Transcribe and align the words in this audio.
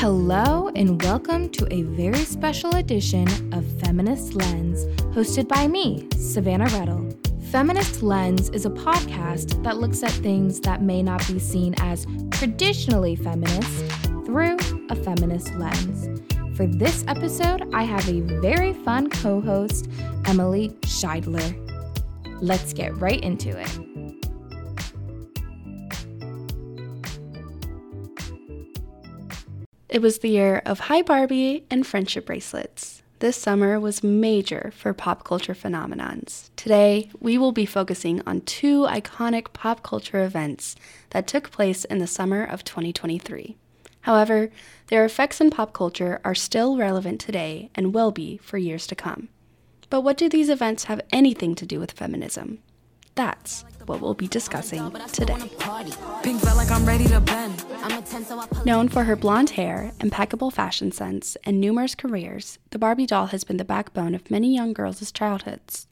Hello, 0.00 0.70
and 0.76 1.02
welcome 1.02 1.48
to 1.48 1.66
a 1.74 1.82
very 1.82 2.24
special 2.24 2.76
edition 2.76 3.26
of 3.52 3.66
Feminist 3.80 4.32
Lens, 4.36 4.84
hosted 5.12 5.48
by 5.48 5.66
me, 5.66 6.06
Savannah 6.16 6.66
Redl. 6.66 7.18
Feminist 7.50 8.00
Lens 8.00 8.48
is 8.50 8.64
a 8.64 8.70
podcast 8.70 9.60
that 9.64 9.78
looks 9.78 10.04
at 10.04 10.12
things 10.12 10.60
that 10.60 10.82
may 10.82 11.02
not 11.02 11.26
be 11.26 11.40
seen 11.40 11.74
as 11.78 12.06
traditionally 12.30 13.16
feminist 13.16 13.86
through 14.24 14.56
a 14.88 14.94
feminist 14.94 15.52
lens. 15.54 16.20
For 16.56 16.68
this 16.68 17.04
episode, 17.08 17.68
I 17.74 17.82
have 17.82 18.08
a 18.08 18.20
very 18.40 18.74
fun 18.74 19.10
co 19.10 19.40
host, 19.40 19.90
Emily 20.26 20.68
Scheidler. 20.82 21.56
Let's 22.40 22.72
get 22.72 22.96
right 22.98 23.20
into 23.20 23.48
it. 23.48 23.97
It 29.88 30.02
was 30.02 30.18
the 30.18 30.28
year 30.28 30.60
of 30.66 30.80
Hi 30.80 31.00
Barbie 31.00 31.64
and 31.70 31.86
friendship 31.86 32.26
bracelets. 32.26 33.02
This 33.20 33.38
summer 33.38 33.80
was 33.80 34.02
major 34.02 34.70
for 34.76 34.92
pop 34.92 35.24
culture 35.24 35.54
phenomenons. 35.54 36.50
Today, 36.56 37.10
we 37.20 37.38
will 37.38 37.52
be 37.52 37.64
focusing 37.64 38.20
on 38.26 38.42
two 38.42 38.82
iconic 38.82 39.54
pop 39.54 39.82
culture 39.82 40.22
events 40.22 40.76
that 41.10 41.26
took 41.26 41.50
place 41.50 41.86
in 41.86 42.00
the 42.00 42.06
summer 42.06 42.44
of 42.44 42.64
2023. 42.64 43.56
However, 44.02 44.50
their 44.88 45.06
effects 45.06 45.40
in 45.40 45.48
pop 45.50 45.72
culture 45.72 46.20
are 46.22 46.34
still 46.34 46.76
relevant 46.76 47.18
today 47.18 47.70
and 47.74 47.94
will 47.94 48.10
be 48.10 48.36
for 48.42 48.58
years 48.58 48.86
to 48.88 48.94
come. 48.94 49.30
But 49.88 50.02
what 50.02 50.18
do 50.18 50.28
these 50.28 50.50
events 50.50 50.84
have 50.84 51.00
anything 51.10 51.54
to 51.54 51.64
do 51.64 51.80
with 51.80 51.92
feminism? 51.92 52.58
That's 53.18 53.64
what 53.86 54.00
we'll 54.00 54.14
be 54.14 54.28
discussing 54.28 54.92
today. 55.10 55.50
Known 58.64 58.88
for 58.88 59.02
her 59.02 59.16
blonde 59.16 59.50
hair, 59.50 59.90
impeccable 60.00 60.52
fashion 60.52 60.92
sense, 60.92 61.36
and 61.42 61.60
numerous 61.60 61.96
careers, 61.96 62.60
the 62.70 62.78
Barbie 62.78 63.06
doll 63.06 63.26
has 63.26 63.42
been 63.42 63.56
the 63.56 63.64
backbone 63.64 64.14
of 64.14 64.30
many 64.30 64.54
young 64.54 64.72
girls' 64.72 65.10
childhoods. 65.10 65.88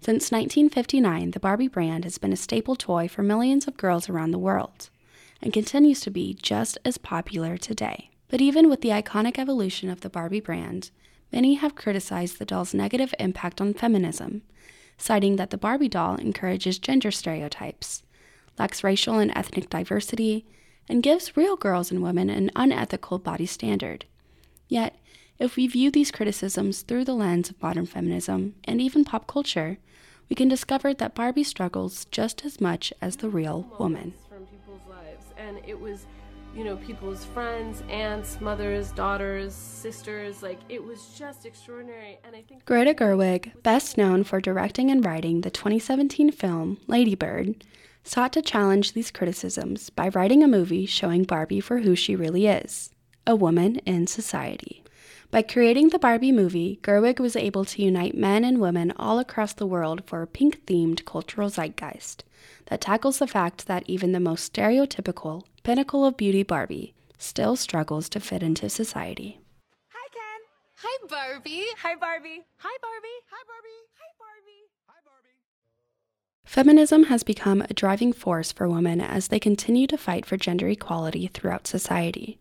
Since 0.00 0.32
1959, 0.32 1.30
the 1.30 1.38
Barbie 1.38 1.68
brand 1.68 2.02
has 2.02 2.18
been 2.18 2.32
a 2.32 2.36
staple 2.36 2.74
toy 2.74 3.06
for 3.06 3.22
millions 3.22 3.68
of 3.68 3.76
girls 3.76 4.08
around 4.08 4.32
the 4.32 4.38
world 4.38 4.90
and 5.40 5.52
continues 5.52 6.00
to 6.00 6.10
be 6.10 6.34
just 6.34 6.76
as 6.84 6.98
popular 6.98 7.56
today. 7.56 8.10
But 8.26 8.40
even 8.40 8.68
with 8.68 8.80
the 8.80 8.88
iconic 8.88 9.38
evolution 9.38 9.90
of 9.90 10.00
the 10.00 10.10
Barbie 10.10 10.40
brand, 10.40 10.90
many 11.30 11.54
have 11.54 11.76
criticized 11.76 12.40
the 12.40 12.44
doll's 12.44 12.74
negative 12.74 13.14
impact 13.20 13.60
on 13.60 13.74
feminism 13.74 14.42
citing 14.98 15.36
that 15.36 15.50
the 15.50 15.58
Barbie 15.58 15.88
doll 15.88 16.16
encourages 16.16 16.78
gender 16.78 17.10
stereotypes, 17.10 18.02
lacks 18.58 18.84
racial 18.84 19.18
and 19.18 19.32
ethnic 19.34 19.68
diversity, 19.70 20.46
and 20.88 21.02
gives 21.02 21.36
real 21.36 21.56
girls 21.56 21.90
and 21.90 22.02
women 22.02 22.28
an 22.30 22.50
unethical 22.54 23.18
body 23.18 23.46
standard. 23.46 24.04
Yet, 24.68 24.98
if 25.38 25.56
we 25.56 25.66
view 25.66 25.90
these 25.90 26.10
criticisms 26.10 26.82
through 26.82 27.04
the 27.04 27.14
lens 27.14 27.50
of 27.50 27.60
modern 27.62 27.86
feminism 27.86 28.54
and 28.64 28.80
even 28.80 29.04
pop 29.04 29.26
culture, 29.26 29.78
we 30.28 30.36
can 30.36 30.48
discover 30.48 30.94
that 30.94 31.14
Barbie 31.14 31.44
struggles 31.44 32.06
just 32.06 32.44
as 32.44 32.60
much 32.60 32.92
as 33.00 33.16
the 33.16 33.28
real 33.28 33.68
woman. 33.78 34.14
From 34.28 34.46
people's 34.46 34.86
lives, 34.88 35.26
and 35.36 35.58
it 35.66 35.78
was 35.78 36.06
you 36.54 36.64
know, 36.64 36.76
people's 36.76 37.24
friends, 37.24 37.82
aunts, 37.88 38.40
mothers, 38.40 38.92
daughters, 38.92 39.54
sisters. 39.54 40.42
Like, 40.42 40.60
it 40.68 40.82
was 40.82 41.06
just 41.18 41.46
extraordinary. 41.46 42.18
And 42.24 42.36
I 42.36 42.42
think 42.42 42.64
Greta 42.64 42.94
Gerwig, 42.94 43.62
best 43.62 43.98
known 43.98 44.24
for 44.24 44.40
directing 44.40 44.90
and 44.90 45.04
writing 45.04 45.40
the 45.40 45.50
2017 45.50 46.30
film 46.30 46.78
Lady 46.86 47.14
Bird, 47.14 47.64
sought 48.04 48.32
to 48.34 48.42
challenge 48.42 48.92
these 48.92 49.10
criticisms 49.10 49.90
by 49.90 50.08
writing 50.08 50.42
a 50.42 50.48
movie 50.48 50.86
showing 50.86 51.24
Barbie 51.24 51.60
for 51.60 51.78
who 51.78 51.96
she 51.96 52.14
really 52.14 52.46
is 52.46 52.90
a 53.26 53.34
woman 53.34 53.76
in 53.86 54.06
society. 54.06 54.84
By 55.30 55.42
creating 55.42 55.88
the 55.88 55.98
Barbie 55.98 56.30
movie, 56.30 56.78
Gerwig 56.82 57.18
was 57.18 57.34
able 57.34 57.64
to 57.64 57.82
unite 57.82 58.14
men 58.14 58.44
and 58.44 58.60
women 58.60 58.92
all 58.96 59.18
across 59.18 59.54
the 59.54 59.66
world 59.66 60.04
for 60.06 60.22
a 60.22 60.26
pink 60.26 60.66
themed 60.66 61.04
cultural 61.06 61.48
zeitgeist 61.48 62.22
that 62.66 62.80
tackles 62.80 63.18
the 63.18 63.26
fact 63.26 63.66
that 63.66 63.84
even 63.86 64.12
the 64.12 64.20
most 64.20 64.52
stereotypical 64.52 65.42
pinnacle 65.62 66.04
of 66.04 66.16
beauty 66.16 66.42
Barbie 66.42 66.94
still 67.18 67.56
struggles 67.56 68.08
to 68.10 68.20
fit 68.20 68.42
into 68.42 68.68
society. 68.68 69.40
Hi, 69.88 70.08
Ken. 70.12 70.40
Hi, 70.76 71.06
Barbie. 71.08 71.66
Hi, 71.78 71.94
Barbie. 71.94 72.44
Hi, 72.58 72.76
Barbie. 72.80 73.18
Hi, 73.30 73.42
Barbie. 73.46 73.84
Hi, 73.98 74.10
Barbie. 74.18 74.68
Hi, 74.88 75.00
Barbie. 75.04 75.38
Feminism 76.44 77.04
has 77.04 77.22
become 77.22 77.62
a 77.62 77.74
driving 77.74 78.12
force 78.12 78.52
for 78.52 78.68
women 78.68 79.00
as 79.00 79.28
they 79.28 79.40
continue 79.40 79.86
to 79.86 79.98
fight 79.98 80.26
for 80.26 80.36
gender 80.36 80.68
equality 80.68 81.28
throughout 81.28 81.66
society. 81.66 82.38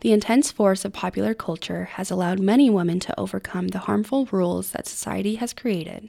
The 0.00 0.12
intense 0.12 0.50
force 0.50 0.84
of 0.84 0.94
popular 0.94 1.34
culture 1.34 1.84
has 1.84 2.10
allowed 2.10 2.40
many 2.40 2.70
women 2.70 3.00
to 3.00 3.20
overcome 3.20 3.68
the 3.68 3.80
harmful 3.80 4.26
rules 4.32 4.70
that 4.70 4.86
society 4.86 5.34
has 5.36 5.52
created. 5.52 6.08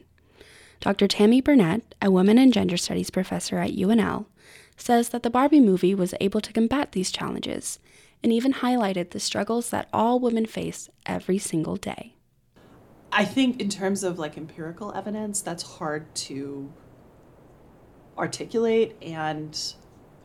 Dr. 0.81 1.08
Tammy 1.08 1.42
Burnett, 1.42 1.94
a 2.02 2.09
women 2.09 2.40
and 2.40 2.52
gender 2.52 2.75
studies 2.75 3.12
professor 3.12 3.59
at 3.59 3.75
UNL, 3.75 4.25
says 4.75 5.09
that 5.09 5.22
the 5.22 5.30
Barbie 5.30 5.59
movie 5.59 5.94
was 5.94 6.16
able 6.19 6.42
to 6.42 6.52
combat 6.52 6.92
these 6.92 7.12
challenges 7.12 7.78
and 8.24 8.34
even 8.34 8.53
highlighted 8.53 9.12
the 9.12 9.19
struggles 9.19 9.69
that 9.69 9.88
all 9.94 10.19
women 10.19 10.47
face 10.47 10.90
every 11.06 11.38
single 11.38 11.75
day. 11.75 12.16
I 13.12 13.25
think, 13.25 13.62
in 13.62 13.69
terms 13.69 14.03
of 14.03 14.18
like 14.18 14.38
empirical 14.38 14.92
evidence, 14.94 15.42
that's 15.42 15.62
hard 15.64 16.14
to 16.16 16.74
articulate 18.18 18.96
and 19.03 19.75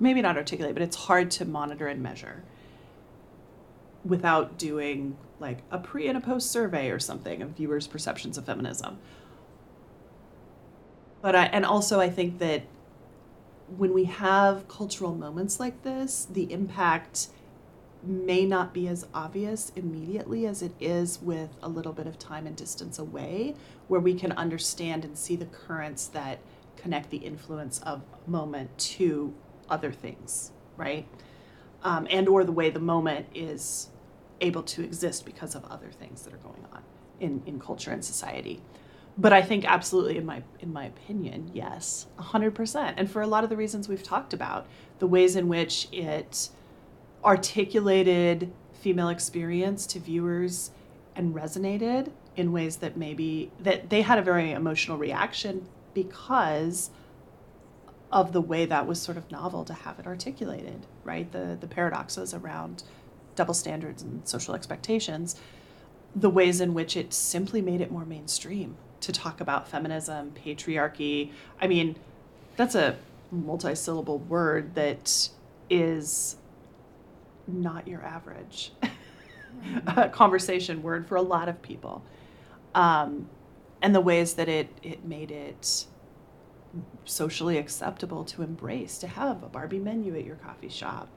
maybe 0.00 0.22
not 0.22 0.38
articulate, 0.38 0.74
but 0.74 0.82
it's 0.82 0.96
hard 0.96 1.30
to 1.32 1.44
monitor 1.44 1.86
and 1.86 2.02
measure 2.02 2.44
without 4.06 4.56
doing 4.56 5.18
like 5.38 5.58
a 5.70 5.78
pre 5.78 6.08
and 6.08 6.16
a 6.16 6.20
post 6.20 6.50
survey 6.50 6.90
or 6.90 6.98
something 6.98 7.42
of 7.42 7.50
viewers' 7.50 7.86
perceptions 7.86 8.38
of 8.38 8.46
feminism. 8.46 8.98
But 11.26 11.34
I, 11.34 11.46
and 11.46 11.66
also 11.66 11.98
I 11.98 12.08
think 12.08 12.38
that 12.38 12.62
when 13.76 13.92
we 13.92 14.04
have 14.04 14.68
cultural 14.68 15.12
moments 15.12 15.58
like 15.58 15.82
this, 15.82 16.28
the 16.30 16.52
impact 16.52 17.30
may 18.00 18.46
not 18.46 18.72
be 18.72 18.86
as 18.86 19.08
obvious 19.12 19.72
immediately 19.74 20.46
as 20.46 20.62
it 20.62 20.70
is 20.78 21.20
with 21.20 21.50
a 21.64 21.68
little 21.68 21.92
bit 21.92 22.06
of 22.06 22.16
time 22.16 22.46
and 22.46 22.54
distance 22.54 23.00
away, 23.00 23.56
where 23.88 23.98
we 23.98 24.14
can 24.14 24.30
understand 24.30 25.04
and 25.04 25.18
see 25.18 25.34
the 25.34 25.46
currents 25.46 26.06
that 26.06 26.38
connect 26.76 27.10
the 27.10 27.16
influence 27.16 27.80
of 27.80 28.02
moment 28.28 28.78
to 28.78 29.34
other 29.68 29.90
things, 29.90 30.52
right? 30.76 31.08
Um, 31.82 32.06
and 32.08 32.28
or 32.28 32.44
the 32.44 32.52
way 32.52 32.70
the 32.70 32.78
moment 32.78 33.26
is 33.34 33.90
able 34.40 34.62
to 34.62 34.84
exist 34.84 35.26
because 35.26 35.56
of 35.56 35.64
other 35.64 35.90
things 35.90 36.22
that 36.22 36.32
are 36.32 36.36
going 36.36 36.64
on 36.72 36.84
in, 37.18 37.42
in 37.46 37.58
culture 37.58 37.90
and 37.90 38.04
society 38.04 38.62
but 39.18 39.32
I 39.32 39.42
think 39.42 39.64
absolutely 39.64 40.18
in 40.18 40.26
my 40.26 40.42
in 40.60 40.72
my 40.72 40.84
opinion, 40.84 41.50
yes, 41.54 42.06
100%. 42.18 42.94
And 42.96 43.10
for 43.10 43.22
a 43.22 43.26
lot 43.26 43.44
of 43.44 43.50
the 43.50 43.56
reasons 43.56 43.88
we've 43.88 44.02
talked 44.02 44.32
about, 44.32 44.66
the 44.98 45.06
ways 45.06 45.36
in 45.36 45.48
which 45.48 45.88
it 45.92 46.50
articulated 47.24 48.52
female 48.72 49.08
experience 49.08 49.86
to 49.86 49.98
viewers 49.98 50.70
and 51.14 51.34
resonated 51.34 52.10
in 52.36 52.52
ways 52.52 52.76
that 52.76 52.96
maybe 52.96 53.50
that 53.58 53.88
they 53.88 54.02
had 54.02 54.18
a 54.18 54.22
very 54.22 54.52
emotional 54.52 54.98
reaction 54.98 55.66
because 55.94 56.90
of 58.12 58.32
the 58.32 58.40
way 58.40 58.66
that 58.66 58.86
was 58.86 59.00
sort 59.00 59.16
of 59.16 59.30
novel 59.30 59.64
to 59.64 59.72
have 59.72 59.98
it 59.98 60.06
articulated, 60.06 60.86
right? 61.04 61.32
The 61.32 61.56
the 61.58 61.66
paradoxes 61.66 62.34
around 62.34 62.82
double 63.34 63.54
standards 63.54 64.02
and 64.02 64.28
social 64.28 64.54
expectations, 64.54 65.36
the 66.14 66.30
ways 66.30 66.60
in 66.60 66.74
which 66.74 66.96
it 66.96 67.14
simply 67.14 67.62
made 67.62 67.80
it 67.80 67.90
more 67.90 68.04
mainstream 68.04 68.76
to 69.06 69.12
talk 69.12 69.40
about 69.40 69.68
feminism, 69.68 70.32
patriarchy. 70.32 71.30
I 71.60 71.68
mean, 71.68 71.96
that's 72.56 72.74
a 72.74 72.96
multi-syllable 73.30 74.18
word 74.18 74.74
that 74.74 75.28
is 75.70 76.36
not 77.46 77.86
your 77.86 78.02
average 78.04 78.72
mm-hmm. 78.82 80.10
conversation 80.10 80.82
word 80.82 81.06
for 81.06 81.14
a 81.14 81.22
lot 81.22 81.48
of 81.48 81.62
people. 81.62 82.02
Um, 82.74 83.28
and 83.80 83.94
the 83.94 84.00
ways 84.00 84.34
that 84.34 84.48
it, 84.48 84.68
it 84.82 85.04
made 85.04 85.30
it 85.30 85.86
socially 87.04 87.56
acceptable 87.56 88.24
to 88.24 88.42
embrace, 88.42 88.98
to 88.98 89.06
have 89.06 89.44
a 89.44 89.48
Barbie 89.48 89.78
menu 89.78 90.16
at 90.16 90.24
your 90.24 90.36
coffee 90.36 90.68
shop, 90.68 91.08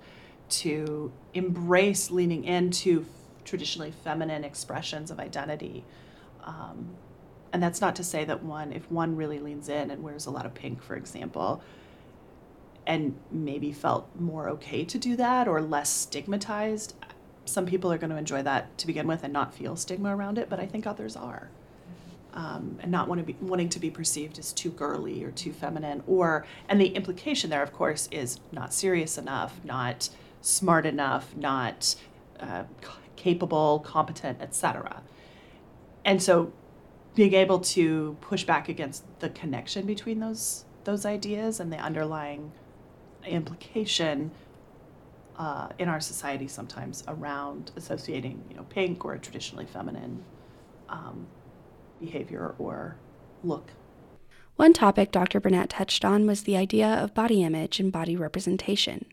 to 0.49 1.11
embrace 1.33 2.11
leaning 2.11 2.43
into 2.43 3.05
traditionally 3.45 3.91
feminine 4.03 4.43
expressions 4.43 5.09
of 5.09 5.19
identity. 5.19 5.83
Um, 6.43 6.89
and 7.51 7.61
that's 7.61 7.81
not 7.81 7.95
to 7.95 8.03
say 8.03 8.23
that 8.25 8.43
one 8.43 8.71
if 8.71 8.89
one 8.91 9.15
really 9.15 9.39
leans 9.39 9.69
in 9.69 9.91
and 9.91 10.03
wears 10.03 10.25
a 10.25 10.31
lot 10.31 10.45
of 10.45 10.53
pink 10.53 10.81
for 10.81 10.95
example 10.95 11.61
and 12.85 13.17
maybe 13.31 13.71
felt 13.71 14.09
more 14.19 14.49
okay 14.49 14.83
to 14.83 14.97
do 14.97 15.15
that 15.15 15.47
or 15.47 15.61
less 15.61 15.89
stigmatized 15.89 16.95
some 17.45 17.65
people 17.65 17.91
are 17.91 17.97
going 17.97 18.09
to 18.09 18.17
enjoy 18.17 18.41
that 18.43 18.77
to 18.77 18.85
begin 18.85 19.07
with 19.07 19.23
and 19.23 19.33
not 19.33 19.53
feel 19.53 19.75
stigma 19.75 20.15
around 20.15 20.37
it 20.37 20.49
but 20.49 20.59
i 20.59 20.65
think 20.65 20.85
others 20.85 21.15
are 21.15 21.49
um, 22.31 22.77
and 22.81 22.91
not 22.91 23.07
want 23.07 23.19
to 23.19 23.25
be 23.25 23.35
wanting 23.41 23.69
to 23.69 23.79
be 23.79 23.89
perceived 23.89 24.37
as 24.37 24.53
too 24.53 24.69
girly 24.69 25.23
or 25.23 25.31
too 25.31 25.51
feminine 25.51 26.03
or 26.07 26.45
and 26.67 26.79
the 26.79 26.89
implication 26.89 27.49
there 27.49 27.63
of 27.63 27.73
course 27.73 28.07
is 28.11 28.39
not 28.51 28.73
serious 28.73 29.17
enough 29.17 29.59
not 29.63 30.09
smart 30.41 30.85
enough 30.85 31.35
not 31.35 31.95
uh, 32.39 32.63
capable, 33.19 33.79
competent, 33.79 34.41
etc. 34.41 35.01
And 36.05 36.23
so 36.23 36.53
being 37.19 37.33
able 37.33 37.59
to 37.59 38.15
push 38.21 38.45
back 38.45 38.69
against 38.69 39.03
the 39.19 39.29
connection 39.31 39.85
between 39.85 40.21
those 40.21 40.63
those 40.85 41.05
ideas 41.05 41.59
and 41.59 41.69
the 41.69 41.75
underlying 41.75 42.49
implication 43.25 44.31
uh, 45.37 45.67
in 45.77 45.89
our 45.89 45.99
society 45.99 46.47
sometimes 46.47 47.03
around 47.09 47.71
associating 47.75 48.41
you 48.49 48.55
know 48.55 48.63
pink 48.69 49.03
or 49.03 49.15
a 49.15 49.19
traditionally 49.19 49.65
feminine 49.65 50.23
um, 50.87 51.27
behavior 51.99 52.55
or 52.57 52.95
look. 53.43 53.71
One 54.55 54.71
topic 54.71 55.11
Dr. 55.11 55.41
Burnett 55.41 55.71
touched 55.71 56.05
on 56.05 56.25
was 56.25 56.43
the 56.43 56.55
idea 56.55 56.87
of 56.87 57.13
body 57.13 57.43
image 57.43 57.81
and 57.81 57.91
body 57.91 58.15
representation. 58.15 59.03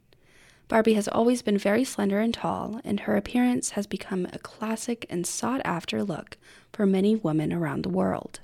Barbie 0.68 0.94
has 0.94 1.06
always 1.06 1.42
been 1.42 1.58
very 1.58 1.84
slender 1.84 2.18
and 2.18 2.34
tall, 2.34 2.80
and 2.82 3.00
her 3.00 3.16
appearance 3.16 3.70
has 3.70 3.86
become 3.86 4.26
a 4.32 4.38
classic 4.38 5.06
and 5.08 5.24
sought 5.24 5.60
after 5.64 6.02
look 6.02 6.36
for 6.72 6.86
many 6.86 7.14
women 7.14 7.52
around 7.52 7.82
the 7.82 7.88
world. 7.88 8.40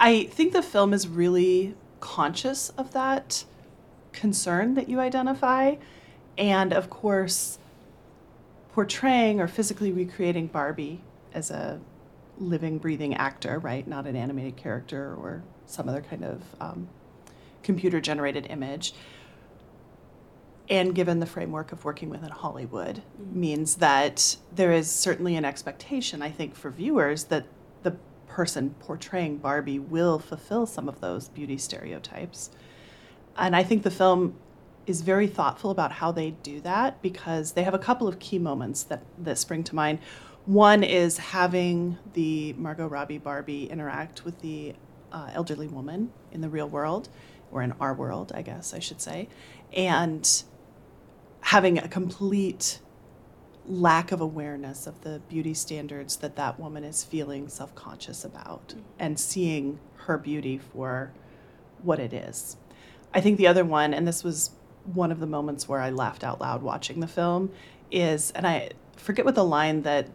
I 0.00 0.24
think 0.24 0.54
the 0.54 0.62
film 0.62 0.94
is 0.94 1.06
really 1.06 1.74
conscious 2.00 2.70
of 2.70 2.92
that 2.92 3.44
concern 4.12 4.74
that 4.74 4.88
you 4.88 4.98
identify. 4.98 5.76
And 6.38 6.72
of 6.72 6.88
course, 6.88 7.58
portraying 8.72 9.38
or 9.38 9.46
physically 9.46 9.92
recreating 9.92 10.46
Barbie 10.46 11.02
as 11.34 11.50
a 11.50 11.80
living, 12.38 12.78
breathing 12.78 13.14
actor, 13.14 13.58
right? 13.58 13.86
Not 13.86 14.06
an 14.06 14.16
animated 14.16 14.56
character 14.56 15.14
or 15.14 15.42
some 15.66 15.88
other 15.88 16.00
kind 16.00 16.24
of 16.24 16.42
um, 16.60 16.88
computer 17.62 18.00
generated 18.00 18.46
image 18.48 18.94
and 20.72 20.94
given 20.94 21.20
the 21.20 21.26
framework 21.26 21.70
of 21.70 21.84
working 21.84 22.08
within 22.08 22.30
Hollywood, 22.30 23.02
mm-hmm. 23.20 23.40
means 23.40 23.76
that 23.76 24.36
there 24.54 24.72
is 24.72 24.90
certainly 24.90 25.36
an 25.36 25.44
expectation, 25.44 26.22
I 26.22 26.30
think, 26.30 26.54
for 26.56 26.70
viewers 26.70 27.24
that 27.24 27.44
the 27.82 27.96
person 28.26 28.74
portraying 28.80 29.36
Barbie 29.36 29.78
will 29.78 30.18
fulfill 30.18 30.64
some 30.64 30.88
of 30.88 31.02
those 31.02 31.28
beauty 31.28 31.58
stereotypes. 31.58 32.48
And 33.36 33.54
I 33.54 33.62
think 33.62 33.82
the 33.82 33.90
film 33.90 34.34
is 34.86 35.02
very 35.02 35.26
thoughtful 35.26 35.70
about 35.70 35.92
how 35.92 36.10
they 36.10 36.30
do 36.30 36.58
that 36.62 37.02
because 37.02 37.52
they 37.52 37.64
have 37.64 37.74
a 37.74 37.78
couple 37.78 38.08
of 38.08 38.18
key 38.18 38.38
moments 38.38 38.82
that, 38.84 39.02
that 39.18 39.36
spring 39.36 39.62
to 39.64 39.74
mind. 39.74 39.98
One 40.46 40.82
is 40.82 41.18
having 41.18 41.98
the 42.14 42.54
Margot 42.54 42.86
Robbie 42.86 43.18
Barbie 43.18 43.66
interact 43.66 44.24
with 44.24 44.40
the 44.40 44.74
uh, 45.12 45.28
elderly 45.34 45.68
woman 45.68 46.12
in 46.32 46.40
the 46.40 46.48
real 46.48 46.68
world, 46.68 47.10
or 47.52 47.60
in 47.60 47.72
our 47.78 47.92
world, 47.92 48.32
I 48.34 48.40
guess 48.40 48.72
I 48.72 48.78
should 48.78 49.02
say. 49.02 49.28
And 49.74 50.42
having 51.42 51.78
a 51.78 51.88
complete 51.88 52.80
lack 53.66 54.10
of 54.10 54.20
awareness 54.20 54.86
of 54.86 55.00
the 55.02 55.20
beauty 55.28 55.54
standards 55.54 56.16
that 56.16 56.36
that 56.36 56.58
woman 56.58 56.82
is 56.82 57.04
feeling 57.04 57.48
self-conscious 57.48 58.24
about 58.24 58.68
mm-hmm. 58.68 58.80
and 58.98 59.20
seeing 59.20 59.78
her 60.06 60.18
beauty 60.18 60.58
for 60.58 61.12
what 61.82 62.00
it 62.00 62.12
is. 62.12 62.56
I 63.14 63.20
think 63.20 63.38
the 63.38 63.46
other 63.46 63.64
one 63.64 63.94
and 63.94 64.06
this 64.06 64.24
was 64.24 64.50
one 64.84 65.12
of 65.12 65.20
the 65.20 65.26
moments 65.26 65.68
where 65.68 65.80
I 65.80 65.90
laughed 65.90 66.24
out 66.24 66.40
loud 66.40 66.62
watching 66.62 67.00
the 67.00 67.06
film 67.06 67.50
is 67.90 68.32
and 68.32 68.46
I 68.46 68.70
forget 68.96 69.24
what 69.24 69.34
the 69.34 69.44
line 69.44 69.82
that 69.82 70.08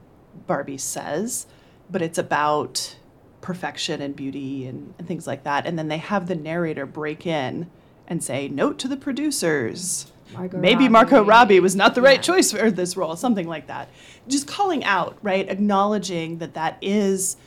Barbie 0.46 0.78
says, 0.78 1.48
but 1.90 2.02
it's 2.02 2.18
about 2.18 2.98
perfection 3.42 4.02
and 4.02 4.16
beauty 4.16 4.66
and, 4.66 4.94
and 4.98 5.08
things 5.08 5.26
like 5.26 5.44
that. 5.44 5.66
And 5.66 5.80
then 5.80 5.88
they 5.88 6.00
have 6.00 6.28
the 6.28 6.36
narrator 6.36 6.86
break 6.86 7.26
in 7.26 7.70
and 8.08 8.24
say, 8.24 8.48
Note 8.48 8.78
to 8.80 8.88
the 8.88 8.98
producers 8.98 10.12
Margot 10.34 10.58
maybe 10.58 10.84
Robbie. 10.86 10.90
Margot 10.90 11.24
Robbie 11.24 11.60
was 11.60 11.76
not 11.76 11.96
the 11.96 12.02
yeah. 12.02 12.08
right 12.08 12.22
choice 12.22 12.52
for 12.52 12.70
this 12.72 12.98
role, 12.98 13.16
something 13.16 13.48
like 13.48 13.68
that. 13.68 13.90
Just 14.28 14.48
calling 14.48 14.84
out, 14.84 15.18
right? 15.22 15.48
Acknowledging 15.50 16.40
that 16.40 16.54
that 16.54 16.78
is 16.82 17.38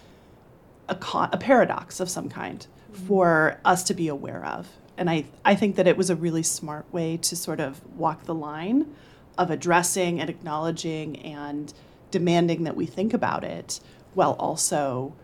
a, 0.88 0.94
con- 0.94 1.30
a 1.32 1.38
paradox 1.38 2.00
of 2.00 2.08
some 2.08 2.28
kind 2.28 2.66
mm-hmm. 2.92 3.06
for 3.06 3.60
us 3.64 3.82
to 3.84 3.94
be 3.94 4.08
aware 4.08 4.44
of. 4.44 4.68
And 4.96 5.08
I, 5.08 5.24
I 5.44 5.54
think 5.54 5.76
that 5.76 5.86
it 5.86 5.96
was 5.96 6.10
a 6.10 6.16
really 6.16 6.42
smart 6.42 6.84
way 6.92 7.16
to 7.18 7.36
sort 7.36 7.60
of 7.60 7.80
walk 7.96 8.24
the 8.24 8.34
line 8.34 8.94
of 9.38 9.50
addressing 9.50 10.20
and 10.20 10.28
acknowledging 10.28 11.16
and 11.22 11.72
demanding 12.10 12.64
that 12.64 12.76
we 12.76 12.84
think 12.86 13.14
about 13.14 13.44
it 13.44 13.80
while 14.14 14.32
also 14.32 15.14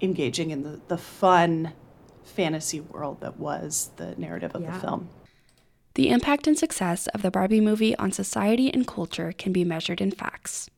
engaging 0.00 0.50
in 0.50 0.62
the, 0.62 0.80
the 0.88 0.96
fun 0.96 1.72
fantasy 2.22 2.80
world 2.80 3.20
that 3.20 3.38
was 3.38 3.90
the 3.96 4.14
narrative 4.16 4.54
of 4.54 4.62
yeah. 4.62 4.72
the 4.72 4.80
film. 4.80 5.08
The 5.94 6.08
impact 6.08 6.48
and 6.48 6.58
success 6.58 7.06
of 7.08 7.22
the 7.22 7.30
Barbie 7.30 7.60
movie 7.60 7.96
on 7.98 8.10
society 8.10 8.72
and 8.72 8.84
culture 8.84 9.32
can 9.32 9.52
be 9.52 9.64
measured 9.64 10.00
in 10.00 10.10
facts. 10.10 10.68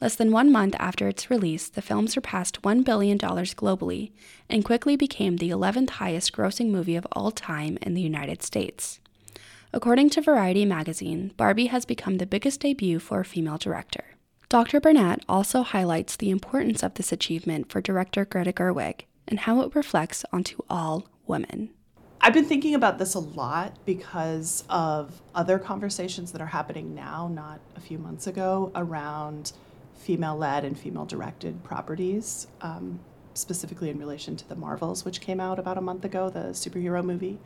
Less 0.00 0.14
than 0.14 0.30
one 0.30 0.52
month 0.52 0.76
after 0.78 1.08
its 1.08 1.28
release, 1.28 1.68
the 1.68 1.82
film 1.82 2.06
surpassed 2.06 2.62
$1 2.62 2.84
billion 2.84 3.18
globally 3.18 4.12
and 4.48 4.64
quickly 4.64 4.94
became 4.96 5.36
the 5.36 5.50
11th 5.50 5.90
highest 5.90 6.32
grossing 6.32 6.70
movie 6.70 6.94
of 6.94 7.06
all 7.12 7.32
time 7.32 7.78
in 7.82 7.94
the 7.94 8.00
United 8.00 8.44
States. 8.44 9.00
According 9.72 10.10
to 10.10 10.22
Variety 10.22 10.64
magazine, 10.64 11.32
Barbie 11.36 11.66
has 11.66 11.84
become 11.84 12.18
the 12.18 12.26
biggest 12.26 12.60
debut 12.60 13.00
for 13.00 13.20
a 13.20 13.24
female 13.24 13.58
director. 13.58 14.04
Dr. 14.48 14.80
Burnett 14.80 15.24
also 15.28 15.62
highlights 15.62 16.16
the 16.16 16.30
importance 16.30 16.82
of 16.82 16.94
this 16.94 17.12
achievement 17.12 17.70
for 17.70 17.80
director 17.80 18.24
Greta 18.24 18.52
Gerwig 18.52 19.02
and 19.26 19.40
how 19.40 19.60
it 19.62 19.74
reflects 19.74 20.24
onto 20.32 20.58
all 20.70 21.08
women. 21.26 21.70
I've 22.22 22.34
been 22.34 22.44
thinking 22.44 22.74
about 22.74 22.98
this 22.98 23.14
a 23.14 23.18
lot 23.18 23.76
because 23.86 24.62
of 24.68 25.22
other 25.34 25.58
conversations 25.58 26.32
that 26.32 26.42
are 26.42 26.46
happening 26.46 26.94
now, 26.94 27.28
not 27.28 27.60
a 27.76 27.80
few 27.80 27.98
months 27.98 28.26
ago, 28.26 28.70
around 28.74 29.52
female 29.96 30.36
led 30.36 30.64
and 30.64 30.78
female 30.78 31.06
directed 31.06 31.64
properties, 31.64 32.46
um, 32.60 33.00
specifically 33.32 33.88
in 33.88 33.98
relation 33.98 34.36
to 34.36 34.46
the 34.48 34.54
Marvels, 34.54 35.02
which 35.02 35.22
came 35.22 35.40
out 35.40 35.58
about 35.58 35.78
a 35.78 35.80
month 35.80 36.04
ago, 36.04 36.28
the 36.28 36.50
superhero 36.50 37.02
movie. 37.02 37.38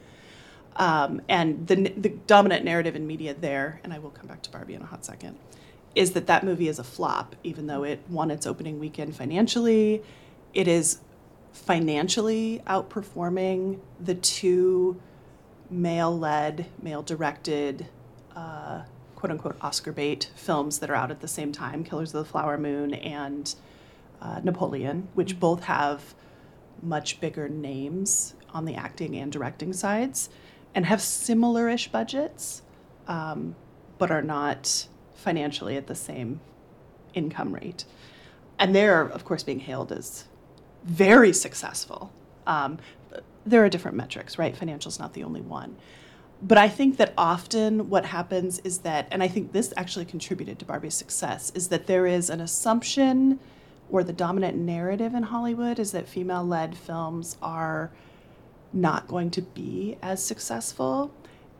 Um, 0.75 1.23
and 1.29 1.69
the, 1.69 1.91
the 1.91 2.09
dominant 2.09 2.65
narrative 2.65 2.97
in 2.97 3.07
media 3.07 3.33
there, 3.33 3.81
and 3.85 3.93
I 3.93 4.01
will 4.01 4.11
come 4.11 4.27
back 4.27 4.43
to 4.43 4.51
Barbie 4.51 4.75
in 4.75 4.83
a 4.83 4.87
hot 4.87 5.05
second, 5.05 5.39
is 5.95 6.13
that 6.13 6.27
that 6.27 6.43
movie 6.43 6.67
is 6.67 6.81
a 6.81 6.85
flop, 6.85 7.37
even 7.45 7.69
though 7.69 7.85
it 7.85 8.01
won 8.09 8.33
its 8.33 8.45
opening 8.45 8.81
weekend 8.81 9.15
financially. 9.15 10.03
It 10.53 10.67
is 10.67 10.99
financially 11.55 12.61
outperforming 12.67 13.79
the 14.01 14.15
two 14.15 15.01
male 15.71 16.17
led, 16.17 16.67
male 16.83 17.03
directed, 17.03 17.87
uh, 18.35 18.83
quote 19.15 19.31
unquote 19.31 19.57
Oscar 19.63 19.93
bait 19.93 20.31
films 20.35 20.81
that 20.81 20.91
are 20.91 20.95
out 20.95 21.11
at 21.11 21.21
the 21.21 21.29
same 21.29 21.53
time 21.53 21.85
Killers 21.85 22.13
of 22.13 22.25
the 22.25 22.31
Flower 22.31 22.59
Moon 22.59 22.93
and 22.93 23.55
uh, 24.21 24.41
Napoleon, 24.43 25.09
which 25.15 25.31
mm-hmm. 25.31 25.39
both 25.39 25.65
have 25.65 26.15
much 26.83 27.21
bigger 27.21 27.49
names 27.49 28.35
on 28.53 28.65
the 28.65 28.75
acting 28.75 29.17
and 29.17 29.33
directing 29.33 29.73
sides 29.73 30.29
and 30.75 30.85
have 30.85 31.01
similar 31.01 31.69
ish 31.69 31.89
budgets, 31.89 32.63
um, 33.07 33.55
but 33.97 34.11
are 34.11 34.23
not 34.23 34.89
financially 35.15 35.77
at 35.77 35.87
the 35.87 35.95
same 35.95 36.41
income 37.15 37.55
rate. 37.55 37.85
And 38.59 38.75
they're, 38.75 39.03
of 39.03 39.25
course, 39.25 39.45
being 39.45 39.61
hailed 39.61 39.93
as 39.93 40.25
very 40.85 41.33
successful. 41.33 42.13
Um, 42.47 42.79
there 43.47 43.65
are 43.65 43.69
different 43.69 43.97
metrics, 43.97 44.39
right? 44.39 44.57
Financial 44.57 44.89
is 44.89 44.99
not 44.99 45.15
the 45.15 45.25
only 45.25 45.41
one. 45.41 45.77
But 46.43 46.59
I 46.59 46.69
think 46.69 46.99
that 46.99 47.15
often 47.17 47.89
what 47.89 48.07
happens 48.07 48.59
is 48.61 48.79
that, 48.79 49.09
and 49.11 49.23
I 49.23 49.29
think 49.29 49.53
this 49.53 49.73
actually 49.77 50.05
contributed 50.05 50.59
to 50.59 50.65
Barbie's 50.65 50.95
success, 50.95 51.51
is 51.55 51.69
that 51.69 51.87
there 51.87 52.07
is 52.07 52.29
an 52.29 52.41
assumption 52.41 53.41
or 53.91 54.05
the 54.05 54.13
dominant 54.13 54.57
narrative 54.57 55.15
in 55.15 55.25
Hollywood 55.25 55.79
is 55.79 55.93
that 55.93 56.09
female 56.09 56.45
led 56.45 56.77
films 56.77 57.37
are 57.43 57.91
not 58.73 59.07
going 59.07 59.31
to 59.31 59.43
be 59.43 59.97
as 60.03 60.25
successful. 60.25 61.13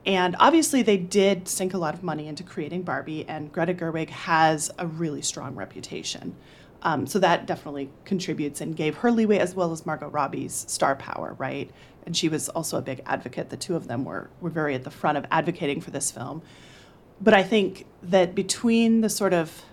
And 0.07 0.37
obviously, 0.39 0.83
they 0.83 0.99
did 0.99 1.49
sink 1.49 1.73
a 1.73 1.79
lot 1.79 1.95
of 1.95 2.03
money 2.03 2.29
into 2.29 2.43
creating 2.43 2.83
Barbie, 2.83 3.27
and 3.27 3.51
Greta 3.51 3.73
Gerwig 3.73 4.11
has 4.11 4.71
a 4.79 4.87
really 4.87 5.23
strong 5.23 5.55
reputation. 5.55 6.37
Um, 6.83 7.07
so 7.07 7.19
that 7.19 7.47
definitely 7.47 7.89
contributes 8.05 8.61
and 8.61 8.77
gave 8.77 8.97
her 8.99 9.11
leeway 9.11 9.39
as 9.39 9.55
well 9.55 9.73
as 9.73 9.87
Margot 9.87 10.09
Robbie's 10.09 10.67
star 10.69 10.95
power, 10.95 11.35
right? 11.39 11.71
And 12.05 12.15
she 12.15 12.29
was 12.29 12.51
also 12.51 12.77
a 12.77 12.83
big 12.83 13.01
advocate. 13.07 13.49
The 13.49 13.57
two 13.57 13.75
of 13.75 13.89
them 13.89 14.05
were, 14.05 14.29
were 14.43 14.51
very 14.51 14.75
at 14.75 14.85
the 14.85 14.91
front 14.91 15.17
of 15.17 15.25
advocating 15.31 15.81
for 15.81 15.91
this 15.91 16.11
film. 16.11 16.43
But 17.23 17.33
I 17.33 17.43
think 17.43 17.87
that 18.03 18.35
between 18.35 19.01
the 19.01 19.09
sort 19.09 19.33
of 19.33 19.65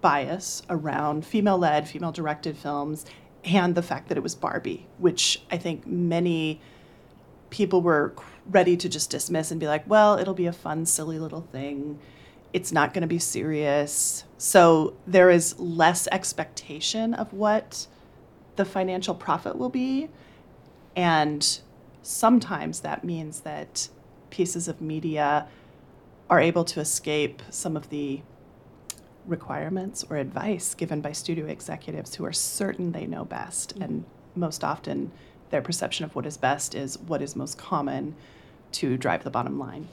bias 0.00 0.62
around 0.70 1.26
female 1.26 1.58
led, 1.58 1.86
female 1.86 2.12
directed 2.12 2.56
films 2.56 3.04
and 3.44 3.74
the 3.74 3.82
fact 3.82 4.08
that 4.08 4.16
it 4.16 4.22
was 4.22 4.34
Barbie, 4.34 4.86
which 4.98 5.42
I 5.50 5.58
think 5.58 5.86
many 5.86 6.60
people 7.56 7.80
were 7.80 8.14
ready 8.46 8.76
to 8.76 8.88
just 8.88 9.10
dismiss 9.10 9.50
and 9.50 9.58
be 9.58 9.66
like, 9.66 9.88
well, 9.88 10.18
it'll 10.18 10.34
be 10.34 10.46
a 10.46 10.52
fun, 10.52 10.86
silly 10.86 11.18
little 11.18 11.40
thing 11.40 11.98
it's 12.56 12.72
not 12.72 12.94
going 12.94 13.02
to 13.02 13.06
be 13.06 13.18
serious. 13.18 14.24
So 14.38 14.94
there 15.06 15.28
is 15.28 15.58
less 15.58 16.08
expectation 16.10 17.12
of 17.12 17.30
what 17.34 17.86
the 18.56 18.64
financial 18.64 19.14
profit 19.14 19.58
will 19.58 19.68
be. 19.68 20.08
And 20.96 21.60
sometimes 22.00 22.80
that 22.80 23.04
means 23.04 23.40
that 23.40 23.90
pieces 24.30 24.68
of 24.68 24.80
media 24.80 25.46
are 26.30 26.40
able 26.40 26.64
to 26.64 26.80
escape 26.80 27.42
some 27.50 27.76
of 27.76 27.90
the 27.90 28.22
requirements 29.26 30.02
or 30.08 30.16
advice 30.16 30.74
given 30.74 31.02
by 31.02 31.12
studio 31.12 31.44
executives 31.44 32.14
who 32.14 32.24
are 32.24 32.32
certain 32.32 32.92
they 32.92 33.06
know 33.06 33.26
best. 33.26 33.74
Mm-hmm. 33.74 33.82
And 33.82 34.04
most 34.34 34.64
often, 34.64 35.12
their 35.56 35.62
perception 35.62 36.04
of 36.04 36.14
what 36.14 36.26
is 36.26 36.36
best 36.36 36.74
is 36.74 36.98
what 36.98 37.22
is 37.22 37.34
most 37.34 37.56
common 37.56 38.14
to 38.72 38.98
drive 38.98 39.24
the 39.24 39.30
bottom 39.30 39.58
line. 39.58 39.88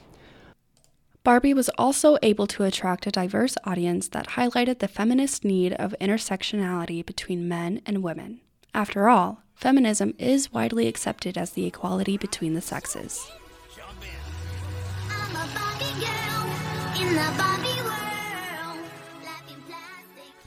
Barbie 1.23 1.53
was 1.53 1.69
also 1.77 2.17
able 2.21 2.47
to 2.47 2.63
attract 2.63 3.07
a 3.07 3.11
diverse 3.11 3.55
audience 3.63 4.09
that 4.09 4.31
highlighted 4.31 4.79
the 4.79 4.89
feminist 4.89 5.45
need 5.45 5.71
of 5.75 5.95
intersectionality 6.01 7.05
between 7.05 7.47
men 7.47 7.81
and 7.85 8.03
women. 8.03 8.41
After 8.73 9.07
all, 9.07 9.41
feminism 9.55 10.13
is 10.17 10.51
widely 10.51 10.89
accepted 10.89 11.37
as 11.37 11.51
the 11.51 11.65
equality 11.65 12.17
between 12.17 12.55
the 12.55 12.61
sexes. 12.61 13.31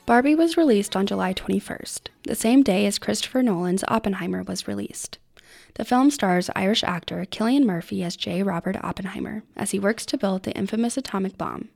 Barbie 0.07 0.37
was 0.37 0.57
released 0.57 0.95
on 0.95 1.05
July 1.05 1.35
21st, 1.35 2.11
the 2.23 2.37
same 2.37 2.63
day 2.63 2.87
as 2.87 2.97
Christopher 2.97 3.43
Nolan's 3.43 3.83
Oppenheimer 3.89 4.45
was 4.45 4.69
released. 4.69 5.19
The 5.75 5.85
film 5.85 6.13
stars 6.13 6.49
Irish 6.55 6.85
actor 6.85 7.25
Cillian 7.25 7.65
Murphy 7.65 8.05
as 8.05 8.15
J. 8.15 8.45
Robert 8.45 8.77
Oppenheimer 8.85 9.43
as 9.57 9.73
he 9.73 9.81
works 9.81 10.07
to 10.07 10.17
build 10.17 10.45
the 10.45 10.57
infamous 10.57 10.97
atomic 10.97 11.37
bomb. 11.37 11.71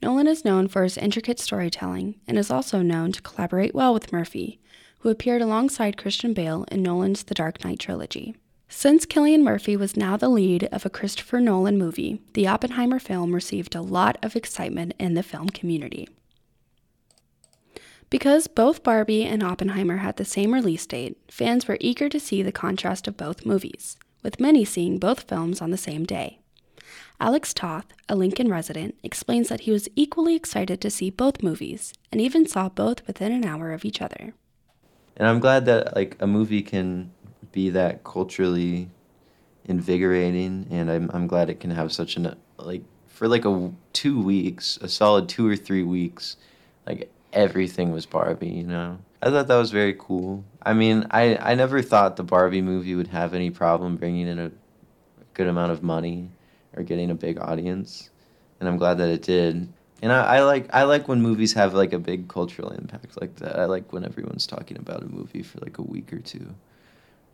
Nolan 0.00 0.28
is 0.28 0.46
known 0.46 0.66
for 0.66 0.82
his 0.82 0.96
intricate 0.96 1.38
storytelling 1.38 2.14
and 2.26 2.38
is 2.38 2.50
also 2.50 2.80
known 2.80 3.12
to 3.12 3.20
collaborate 3.20 3.74
well 3.74 3.92
with 3.92 4.14
Murphy, 4.14 4.58
who 5.00 5.10
appeared 5.10 5.42
alongside 5.42 5.98
Christian 5.98 6.32
Bale 6.32 6.64
in 6.72 6.82
Nolan's 6.82 7.24
The 7.24 7.34
Dark 7.34 7.62
Knight 7.62 7.80
trilogy. 7.80 8.34
Since 8.70 9.04
Cillian 9.04 9.42
Murphy 9.42 9.76
was 9.76 9.94
now 9.94 10.16
the 10.16 10.30
lead 10.30 10.70
of 10.72 10.86
a 10.86 10.90
Christopher 10.90 11.38
Nolan 11.38 11.76
movie, 11.76 12.22
the 12.32 12.48
Oppenheimer 12.48 12.98
film 12.98 13.34
received 13.34 13.74
a 13.74 13.82
lot 13.82 14.16
of 14.22 14.36
excitement 14.36 14.94
in 14.98 15.12
the 15.12 15.22
film 15.22 15.50
community. 15.50 16.08
Because 18.12 18.46
both 18.46 18.82
Barbie 18.82 19.24
and 19.24 19.42
Oppenheimer 19.42 19.96
had 19.96 20.18
the 20.18 20.26
same 20.26 20.52
release 20.52 20.84
date, 20.84 21.16
fans 21.30 21.66
were 21.66 21.78
eager 21.80 22.10
to 22.10 22.20
see 22.20 22.42
the 22.42 22.52
contrast 22.52 23.08
of 23.08 23.16
both 23.16 23.46
movies, 23.46 23.96
with 24.22 24.38
many 24.38 24.66
seeing 24.66 24.98
both 24.98 25.22
films 25.22 25.62
on 25.62 25.70
the 25.70 25.78
same 25.78 26.04
day. 26.04 26.38
Alex 27.18 27.54
Toth, 27.54 27.86
a 28.10 28.14
Lincoln 28.14 28.50
resident, 28.50 28.96
explains 29.02 29.48
that 29.48 29.60
he 29.60 29.70
was 29.70 29.88
equally 29.96 30.36
excited 30.36 30.78
to 30.82 30.90
see 30.90 31.08
both 31.08 31.42
movies 31.42 31.94
and 32.12 32.20
even 32.20 32.46
saw 32.46 32.68
both 32.68 33.06
within 33.06 33.32
an 33.32 33.46
hour 33.46 33.72
of 33.72 33.82
each 33.82 34.02
other. 34.02 34.34
And 35.16 35.26
I'm 35.26 35.40
glad 35.40 35.64
that 35.64 35.96
like 35.96 36.18
a 36.20 36.26
movie 36.26 36.60
can 36.60 37.12
be 37.50 37.70
that 37.70 38.04
culturally 38.04 38.90
invigorating 39.64 40.66
and 40.70 40.90
I'm 40.90 41.10
I'm 41.14 41.26
glad 41.26 41.48
it 41.48 41.60
can 41.60 41.70
have 41.70 41.90
such 41.90 42.16
an 42.16 42.36
like 42.58 42.82
for 43.06 43.26
like 43.26 43.46
a 43.46 43.72
2 43.94 44.20
weeks, 44.20 44.78
a 44.82 44.88
solid 44.88 45.30
2 45.30 45.48
or 45.48 45.56
3 45.56 45.82
weeks, 45.84 46.36
like 46.86 47.10
everything 47.32 47.92
was 47.92 48.06
Barbie, 48.06 48.48
you 48.48 48.64
know. 48.64 48.98
I 49.22 49.30
thought 49.30 49.48
that 49.48 49.56
was 49.56 49.70
very 49.70 49.94
cool. 49.98 50.44
I 50.62 50.72
mean, 50.72 51.06
I 51.10 51.36
I 51.36 51.54
never 51.54 51.82
thought 51.82 52.16
the 52.16 52.24
Barbie 52.24 52.62
movie 52.62 52.94
would 52.94 53.08
have 53.08 53.34
any 53.34 53.50
problem 53.50 53.96
bringing 53.96 54.26
in 54.26 54.38
a 54.38 54.50
good 55.34 55.46
amount 55.46 55.72
of 55.72 55.82
money 55.82 56.30
or 56.76 56.82
getting 56.82 57.10
a 57.10 57.14
big 57.14 57.38
audience, 57.38 58.10
and 58.60 58.68
I'm 58.68 58.76
glad 58.76 58.98
that 58.98 59.08
it 59.08 59.22
did. 59.22 59.68
And 60.02 60.12
I, 60.12 60.36
I 60.36 60.40
like 60.40 60.68
I 60.74 60.82
like 60.82 61.08
when 61.08 61.22
movies 61.22 61.52
have 61.52 61.74
like 61.74 61.92
a 61.92 61.98
big 61.98 62.28
cultural 62.28 62.70
impact 62.70 63.20
like 63.20 63.36
that. 63.36 63.58
I 63.58 63.66
like 63.66 63.92
when 63.92 64.04
everyone's 64.04 64.46
talking 64.46 64.76
about 64.76 65.02
a 65.02 65.06
movie 65.06 65.42
for 65.42 65.58
like 65.60 65.78
a 65.78 65.82
week 65.82 66.12
or 66.12 66.18
two, 66.18 66.54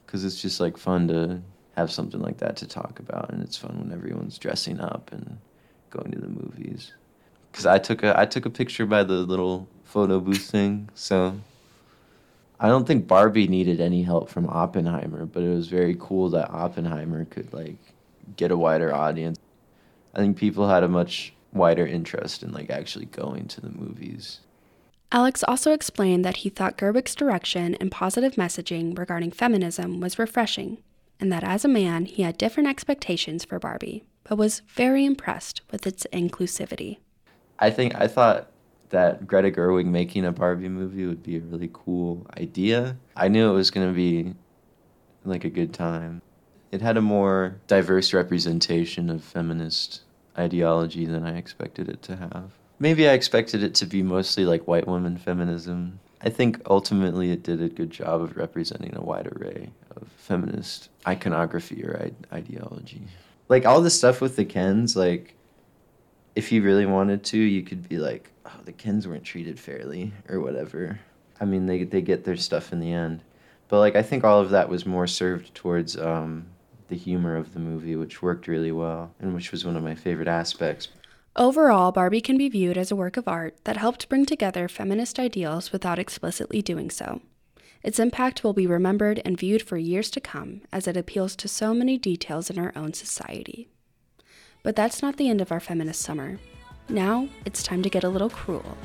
because 0.05 0.25
it's 0.25 0.41
just 0.41 0.61
like 0.61 0.77
fun 0.77 1.09
to 1.09 1.41
have 1.77 1.91
something 1.91 2.21
like 2.21 2.39
that 2.39 2.57
to 2.57 2.67
talk 2.67 2.99
about, 2.99 3.31
and 3.31 3.43
it's 3.43 3.57
fun 3.57 3.79
when 3.79 3.93
everyone's 3.93 4.37
dressing 4.37 4.81
up 4.81 5.11
and 5.13 5.39
going 5.91 6.11
to 6.11 6.19
the 6.19 6.29
movies 6.29 6.93
because 7.51 7.67
I 7.67 7.79
took 7.79 8.03
a 8.03 8.19
I 8.19 8.27
took 8.27 8.47
a 8.47 8.51
picture 8.51 8.87
by 8.87 9.05
the 9.05 9.15
little 9.15 9.69
photo 9.85 10.21
booth 10.21 10.51
thing. 10.51 10.91
So 10.95 11.41
I 12.61 12.69
don't 12.69 12.87
think 12.87 13.07
Barbie 13.07 13.49
needed 13.49 13.81
any 13.81 14.03
help 14.03 14.29
from 14.29 14.49
Oppenheimer, 14.49 15.27
but 15.27 15.43
it 15.43 15.49
was 15.49 15.69
very 15.69 15.97
cool 15.99 16.31
that 16.31 16.51
Oppenheimer 16.51 17.25
could 17.25 17.53
like 17.53 17.77
get 18.37 18.51
a 18.51 18.57
wider 18.57 18.95
audience. 18.95 19.39
I 20.15 20.19
think 20.19 20.37
people 20.37 20.69
had 20.69 20.83
a 20.83 20.89
much 20.89 21.33
wider 21.53 21.87
interest 21.87 22.43
in 22.43 22.53
like 22.53 22.71
actually 22.71 23.07
going 23.07 23.47
to 23.49 23.61
the 23.61 23.71
movies. 23.71 24.41
Alex 25.11 25.43
also 25.43 25.73
explained 25.73 26.25
that 26.25 26.39
he 26.39 26.51
thought 26.51 26.77
Gerwig's 26.77 27.15
direction 27.15 27.75
and 27.77 27.91
positive 27.91 28.35
messaging 28.35 28.99
regarding 28.99 29.31
feminism 29.31 30.01
was 30.01 30.19
refreshing, 30.19 30.83
and 31.19 31.33
that 31.33 31.45
as 31.45 31.65
a 31.65 31.69
man, 31.69 32.05
he 32.05 32.23
had 32.23 32.37
different 32.37 32.69
expectations 32.69 33.43
for 33.45 33.59
Barbie, 33.59 34.05
but 34.25 34.37
was 34.37 34.61
very 34.69 35.07
impressed 35.07 35.63
with 35.71 35.87
its 35.87 36.07
inclusivity. 36.13 36.99
I 37.59 37.71
think 37.71 37.95
I 37.95 38.07
thought 38.07 38.51
that 38.91 39.27
Greta 39.27 39.51
Gerwig 39.51 39.87
making 39.87 40.25
a 40.25 40.33
Barbie 40.33 40.69
movie 40.69 41.07
would 41.07 41.23
be 41.23 41.37
a 41.37 41.41
really 41.41 41.71
cool 41.73 42.27
idea. 42.39 42.97
I 43.17 43.29
knew 43.29 43.51
it 43.51 43.55
was 43.55 43.71
going 43.71 43.89
to 43.89 43.95
be 43.95 44.35
like 45.25 45.45
a 45.45 45.51
good 45.51 45.75
time. 45.75 46.23
It 46.71 46.81
had 46.81 46.97
a 46.97 47.03
more 47.03 47.61
diverse 47.67 48.13
representation 48.13 49.11
of 49.11 49.25
feminist 49.25 50.03
ideology 50.39 51.07
than 51.07 51.25
I 51.25 51.37
expected 51.37 51.89
it 51.89 52.03
to 52.03 52.17
have. 52.17 52.53
Maybe 52.79 53.09
I 53.09 53.13
expected 53.13 53.63
it 53.63 53.75
to 53.77 53.87
be 53.87 54.03
mostly 54.03 54.45
like 54.45 54.69
white 54.69 54.87
woman 54.87 55.17
feminism. 55.17 55.99
I 56.21 56.31
think 56.31 56.61
ultimately 56.67 57.31
it 57.33 57.43
did 57.43 57.63
a 57.63 57.69
good 57.69 57.91
job 57.91 58.23
of 58.23 58.37
representing 58.37 58.95
a 58.97 59.01
wide 59.01 59.27
array 59.27 59.71
of 59.97 60.09
feminist 60.17 60.91
iconography 61.07 61.85
or 61.85 62.11
ideology. 62.33 63.03
Like 63.49 63.67
all 63.67 63.81
the 63.81 63.91
stuff 63.91 64.21
with 64.21 64.37
the 64.37 64.45
Kens, 64.45 64.95
like 64.95 65.35
if 66.39 66.53
you 66.53 66.63
really 66.63 66.87
wanted 66.87 67.25
to, 67.25 67.37
you 67.37 67.65
could 67.65 67.89
be 67.89 67.99
like, 67.99 68.31
oh, 68.47 68.61
the 68.65 68.71
Kens 68.71 69.09
weren't 69.09 69.25
treated 69.25 69.59
fairly 69.59 70.13
or 70.29 70.39
whatever. 70.39 71.01
I 71.41 71.45
mean, 71.45 71.67
they 71.67 71.83
they 71.83 72.01
get 72.01 72.25
their 72.25 72.37
stuff 72.37 72.73
in 72.73 72.79
the 72.79 72.93
end, 72.93 73.25
but 73.67 73.81
like 73.81 73.97
I 73.97 74.03
think 74.03 74.23
all 74.23 74.41
of 74.41 74.51
that 74.51 74.69
was 74.69 74.87
more 74.87 75.09
served 75.09 75.53
towards 75.57 75.99
um, 75.99 76.47
the 76.87 76.95
humor 76.95 77.35
of 77.35 77.55
the 77.55 77.59
movie, 77.59 77.97
which 77.97 78.23
worked 78.23 78.47
really 78.47 78.71
well 78.71 79.13
and 79.19 79.35
which 79.35 79.51
was 79.51 79.65
one 79.65 79.77
of 79.77 79.83
my 79.83 79.97
favorite 79.97 80.29
aspects. 80.29 80.89
Overall, 81.35 81.91
Barbie 81.91 82.21
can 82.21 82.39
be 82.39 82.49
viewed 82.49 82.79
as 82.79 82.93
a 82.93 82.97
work 82.97 83.17
of 83.17 83.27
art 83.27 83.57
that 83.65 83.77
helped 83.77 84.09
bring 84.09 84.25
together 84.25 84.69
feminist 84.69 85.19
ideals 85.19 85.73
without 85.73 85.99
explicitly 85.99 86.63
doing 86.63 86.89
so. 86.89 87.21
Its 87.83 87.99
impact 87.99 88.45
will 88.45 88.53
be 88.53 88.67
remembered 88.67 89.21
and 89.25 89.37
viewed 89.37 89.63
for 89.63 89.77
years 89.77 90.09
to 90.11 90.21
come 90.21 90.61
as 90.73 90.87
it 90.87 90.97
appeals 90.97 91.35
to 91.35 91.49
so 91.49 91.75
many 91.75 91.99
details 91.99 92.49
in 92.49 92.61
our 92.61 92.73
own 92.77 92.93
society. 92.95 93.69
But 94.63 94.77
that's 94.77 95.03
not 95.03 95.17
the 95.17 95.29
end 95.29 95.41
of 95.41 95.51
our 95.51 95.61
feminist 95.61 96.01
summer. 96.03 96.39
Now 96.89 97.29
it's 97.45 97.63
time 97.63 97.83
to 97.83 97.91
get 97.91 98.05
a 98.05 98.09
little 98.09 98.31
cruel. 98.31 98.77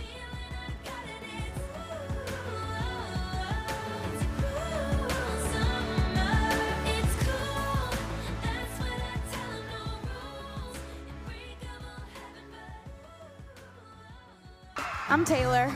I'm 15.09 15.25
Taylor. 15.25 15.71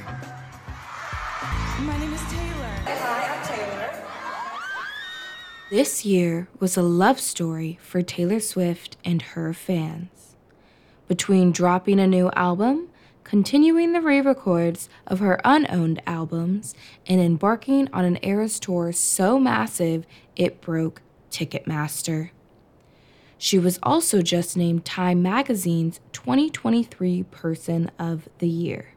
This 5.70 6.06
year 6.06 6.48
was 6.62 6.78
a 6.78 6.82
love 6.82 7.20
story 7.20 7.78
for 7.82 8.02
Taylor 8.02 8.40
Swift 8.40 8.96
and 9.04 9.22
her 9.22 9.54
fans. 9.54 10.38
Between 11.10 11.52
dropping 11.52 12.00
a 12.00 12.08
new 12.08 12.32
album, 12.38 12.88
continuing 13.26 13.92
the 13.92 14.00
re 14.00 14.22
records 14.22 14.88
of 15.06 15.20
her 15.20 15.42
unowned 15.44 16.02
albums, 16.08 16.74
and 17.06 17.20
embarking 17.20 17.90
on 17.92 18.06
an 18.06 18.18
Eras 18.24 18.62
tour 18.62 18.94
so 18.94 19.38
massive 19.38 20.06
it 20.38 20.62
broke 20.62 21.02
Ticketmaster. 21.32 22.30
She 23.38 23.60
was 23.60 23.78
also 23.84 24.22
just 24.22 24.56
named 24.56 24.86
Time 24.86 25.22
Magazine's 25.22 26.00
2023 26.14 27.24
Person 27.24 27.92
of 28.00 28.30
the 28.40 28.48
Year. 28.48 28.94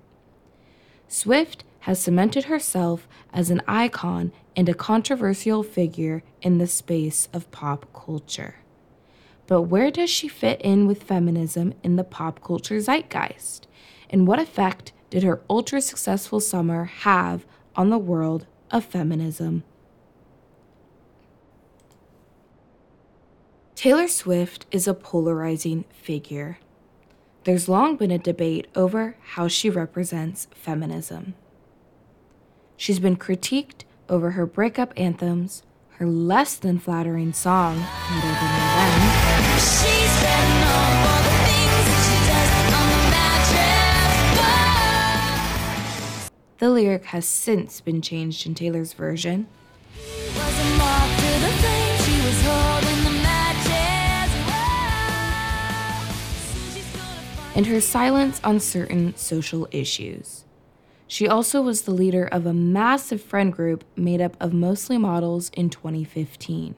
Swift 1.08 1.64
has 1.80 2.00
cemented 2.00 2.44
herself 2.44 3.08
as 3.32 3.50
an 3.50 3.60
icon 3.66 4.30
and 4.56 4.68
a 4.68 4.74
controversial 4.74 5.62
figure 5.62 6.22
in 6.42 6.58
the 6.58 6.66
space 6.66 7.28
of 7.32 7.50
pop 7.50 7.86
culture. 7.92 8.56
But 9.46 9.62
where 9.62 9.90
does 9.90 10.10
she 10.10 10.28
fit 10.28 10.60
in 10.60 10.86
with 10.86 11.02
feminism 11.02 11.74
in 11.82 11.96
the 11.96 12.04
pop 12.04 12.42
culture 12.42 12.80
zeitgeist? 12.80 13.66
And 14.08 14.26
what 14.26 14.38
effect 14.38 14.92
did 15.10 15.22
her 15.22 15.42
ultra 15.50 15.80
successful 15.80 16.40
summer 16.40 16.84
have 16.84 17.44
on 17.74 17.90
the 17.90 17.98
world 17.98 18.46
of 18.70 18.84
feminism? 18.84 19.64
Taylor 23.74 24.08
Swift 24.08 24.66
is 24.70 24.86
a 24.86 24.94
polarizing 24.94 25.84
figure. 25.90 26.58
There's 27.44 27.68
long 27.68 27.96
been 27.96 28.10
a 28.10 28.18
debate 28.18 28.68
over 28.74 29.16
how 29.20 29.48
she 29.48 29.70
represents 29.70 30.48
feminism. 30.54 31.34
She's 32.76 32.98
been 32.98 33.16
critiqued 33.16 33.84
over 34.10 34.32
her 34.32 34.44
breakup 34.44 34.92
anthems, 34.96 35.62
her 35.92 36.06
less 36.06 36.56
than 36.56 36.78
flattering 36.78 37.32
song, 37.32 37.76
Than 46.58 46.74
lyric 46.74 47.04
has 47.06 47.24
since 47.24 47.80
been 47.80 48.02
changed 48.02 48.46
in 48.46 48.54
Taylor's 48.54 48.92
version. 48.92 49.46
And 57.54 57.66
her 57.66 57.80
silence 57.80 58.40
on 58.44 58.60
certain 58.60 59.16
social 59.16 59.68
issues. 59.70 60.44
She 61.10 61.26
also 61.26 61.60
was 61.60 61.82
the 61.82 61.90
leader 61.90 62.24
of 62.24 62.46
a 62.46 62.54
massive 62.54 63.20
friend 63.20 63.52
group 63.52 63.82
made 63.96 64.20
up 64.20 64.36
of 64.38 64.52
mostly 64.52 64.96
models 64.96 65.50
in 65.54 65.68
2015. 65.68 66.76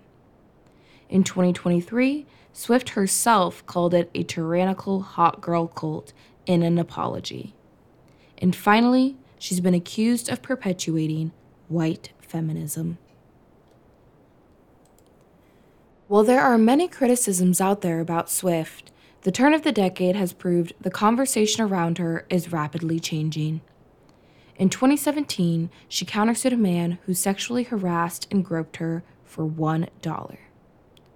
In 1.11 1.23
2023, 1.23 2.25
Swift 2.51 2.89
herself 2.91 3.65
called 3.67 3.93
it 3.93 4.11
a 4.15 4.23
tyrannical 4.23 5.03
hot 5.03 5.43
girl 5.43 5.67
cult 5.67 6.15
in 6.47 6.63
an 6.63 6.79
apology. 6.79 7.55
And 8.39 8.57
finally, 8.57 9.19
she's 9.39 9.61
been 9.61 9.75
accused 9.75 10.31
of 10.31 10.41
perpetuating 10.41 11.33
white 11.69 12.13
feminism. 12.19 12.97
While 16.09 16.25
there 16.25 16.41
are 16.41 16.57
many 16.57 16.89
criticisms 16.89 17.61
out 17.61 17.83
there 17.83 18.01
about 18.01 18.31
Swift, 18.31 18.93
the 19.25 19.31
turn 19.31 19.53
of 19.53 19.61
the 19.61 19.73
decade 19.73 20.17
has 20.17 20.33
proved 20.33 20.73
the 20.81 20.91
conversation 20.91 21.63
around 21.63 21.99
her 21.99 22.25
is 22.31 22.51
rapidly 22.51 22.99
changing. 22.99 23.61
In 24.63 24.69
2017, 24.69 25.71
she 25.89 26.05
countersued 26.05 26.53
a 26.53 26.57
man 26.57 26.99
who 27.05 27.15
sexually 27.15 27.65
harassed 27.65 28.29
and 28.31 28.45
groped 28.45 28.77
her 28.77 29.03
for 29.25 29.45
$1. 29.45 30.37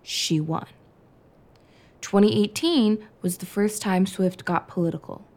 She 0.02 0.40
won. 0.40 0.66
2018 2.00 3.06
was 3.22 3.36
the 3.36 3.46
first 3.46 3.80
time 3.80 4.04
Swift 4.04 4.44
got 4.44 4.66
political. 4.66 5.28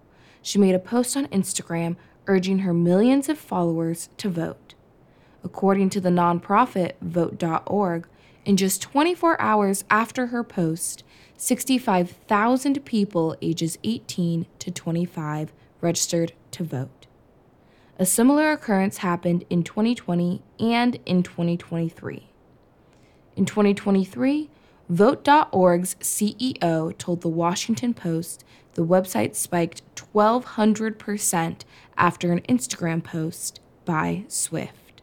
She 0.41 0.57
made 0.57 0.73
a 0.73 0.79
post 0.79 1.15
on 1.15 1.27
Instagram 1.27 1.97
urging 2.25 2.59
her 2.59 2.73
millions 2.73 3.29
of 3.29 3.37
followers 3.37 4.09
to 4.17 4.27
vote. 4.27 4.73
According 5.43 5.91
to 5.91 6.01
the 6.01 6.09
nonprofit 6.09 6.93
Vote.org, 7.01 8.07
in 8.43 8.57
just 8.57 8.81
24 8.81 9.39
hours 9.39 9.83
after 9.91 10.25
her 10.27 10.43
post, 10.43 11.03
65,000 11.37 12.83
people 12.83 13.37
ages 13.39 13.77
18 13.83 14.47
to 14.57 14.71
25 14.71 15.53
registered 15.79 16.33
to 16.49 16.63
vote. 16.63 16.98
A 18.01 18.05
similar 18.05 18.53
occurrence 18.53 18.99
happened 18.99 19.43
in 19.49 19.61
2020 19.61 20.41
and 20.57 20.97
in 21.05 21.21
2023. 21.21 22.29
In 23.35 23.45
2023, 23.45 24.49
Vote.org's 24.87 25.95
CEO 25.95 26.97
told 26.97 27.19
the 27.19 27.27
Washington 27.27 27.93
Post 27.93 28.45
the 28.75 28.85
website 28.85 29.35
spiked 29.35 29.81
1,200% 30.13 31.63
after 31.97 32.31
an 32.31 32.39
Instagram 32.43 33.03
post 33.03 33.59
by 33.83 34.23
Swift. 34.29 35.01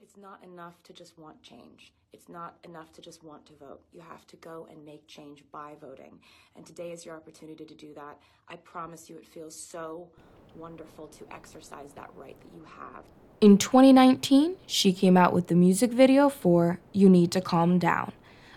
It's 0.00 0.16
not 0.16 0.44
enough 0.44 0.80
to 0.84 0.92
just 0.92 1.18
want 1.18 1.42
change. 1.42 1.92
It's 2.12 2.28
not 2.28 2.56
enough 2.64 2.90
to 2.94 3.02
just 3.02 3.22
want 3.22 3.44
to 3.46 3.52
vote. 3.52 3.82
You 3.92 4.00
have 4.00 4.26
to 4.28 4.36
go 4.36 4.66
and 4.70 4.82
make 4.82 5.06
change 5.06 5.44
by 5.52 5.74
voting. 5.78 6.18
And 6.56 6.64
today 6.64 6.90
is 6.90 7.04
your 7.04 7.14
opportunity 7.14 7.66
to 7.66 7.74
do 7.74 7.92
that. 7.94 8.18
I 8.48 8.56
promise 8.56 9.10
you, 9.10 9.16
it 9.16 9.26
feels 9.26 9.54
so 9.54 10.08
wonderful 10.56 11.08
to 11.08 11.26
exercise 11.30 11.92
that 11.92 12.10
right 12.16 12.36
that 12.40 12.56
you 12.56 12.64
have. 12.64 13.04
In 13.42 13.58
2019, 13.58 14.56
she 14.66 14.92
came 14.92 15.18
out 15.18 15.34
with 15.34 15.48
the 15.48 15.54
music 15.54 15.92
video 15.92 16.30
for 16.30 16.80
You 16.92 17.10
Need 17.10 17.30
to 17.32 17.42
Calm 17.42 17.78
Down, 17.78 18.12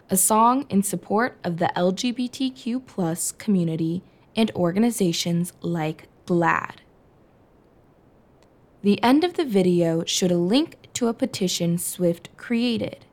a 0.10 0.15
song 0.15 0.65
in 0.70 0.81
support 0.81 1.38
of 1.43 1.58
the 1.58 1.72
LGBTQ 1.75 2.86
plus 2.88 3.34
community 3.34 4.01
and 4.34 4.50
organizations 4.51 5.51
like 5.61 6.07
GLAAD. 6.25 6.77
The 8.81 9.03
end 9.03 9.25
of 9.25 9.33
the 9.33 9.46
video 9.46 10.05
showed 10.05 10.31
a 10.31 10.37
link 10.37 10.77
to 10.94 11.09
a 11.09 11.14
petition 11.14 11.77
Swift 11.77 12.29
created. 12.37 13.05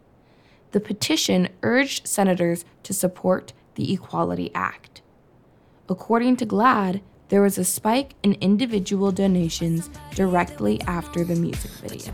The 0.71 0.81
petition 0.81 1.49
urged 1.63 2.07
senators 2.07 2.65
to 2.83 2.93
support 2.93 3.53
the 3.75 3.93
Equality 3.93 4.51
Act. 4.55 5.01
According 5.89 6.37
to 6.37 6.47
GLAAD, 6.47 7.01
there 7.29 7.41
was 7.41 7.57
a 7.57 7.65
spike 7.65 8.15
in 8.23 8.35
individual 8.41 9.11
donations 9.13 9.89
directly 10.15 10.81
after 10.83 11.25
the 11.25 11.37
music 11.37 11.71
video. 11.73 12.13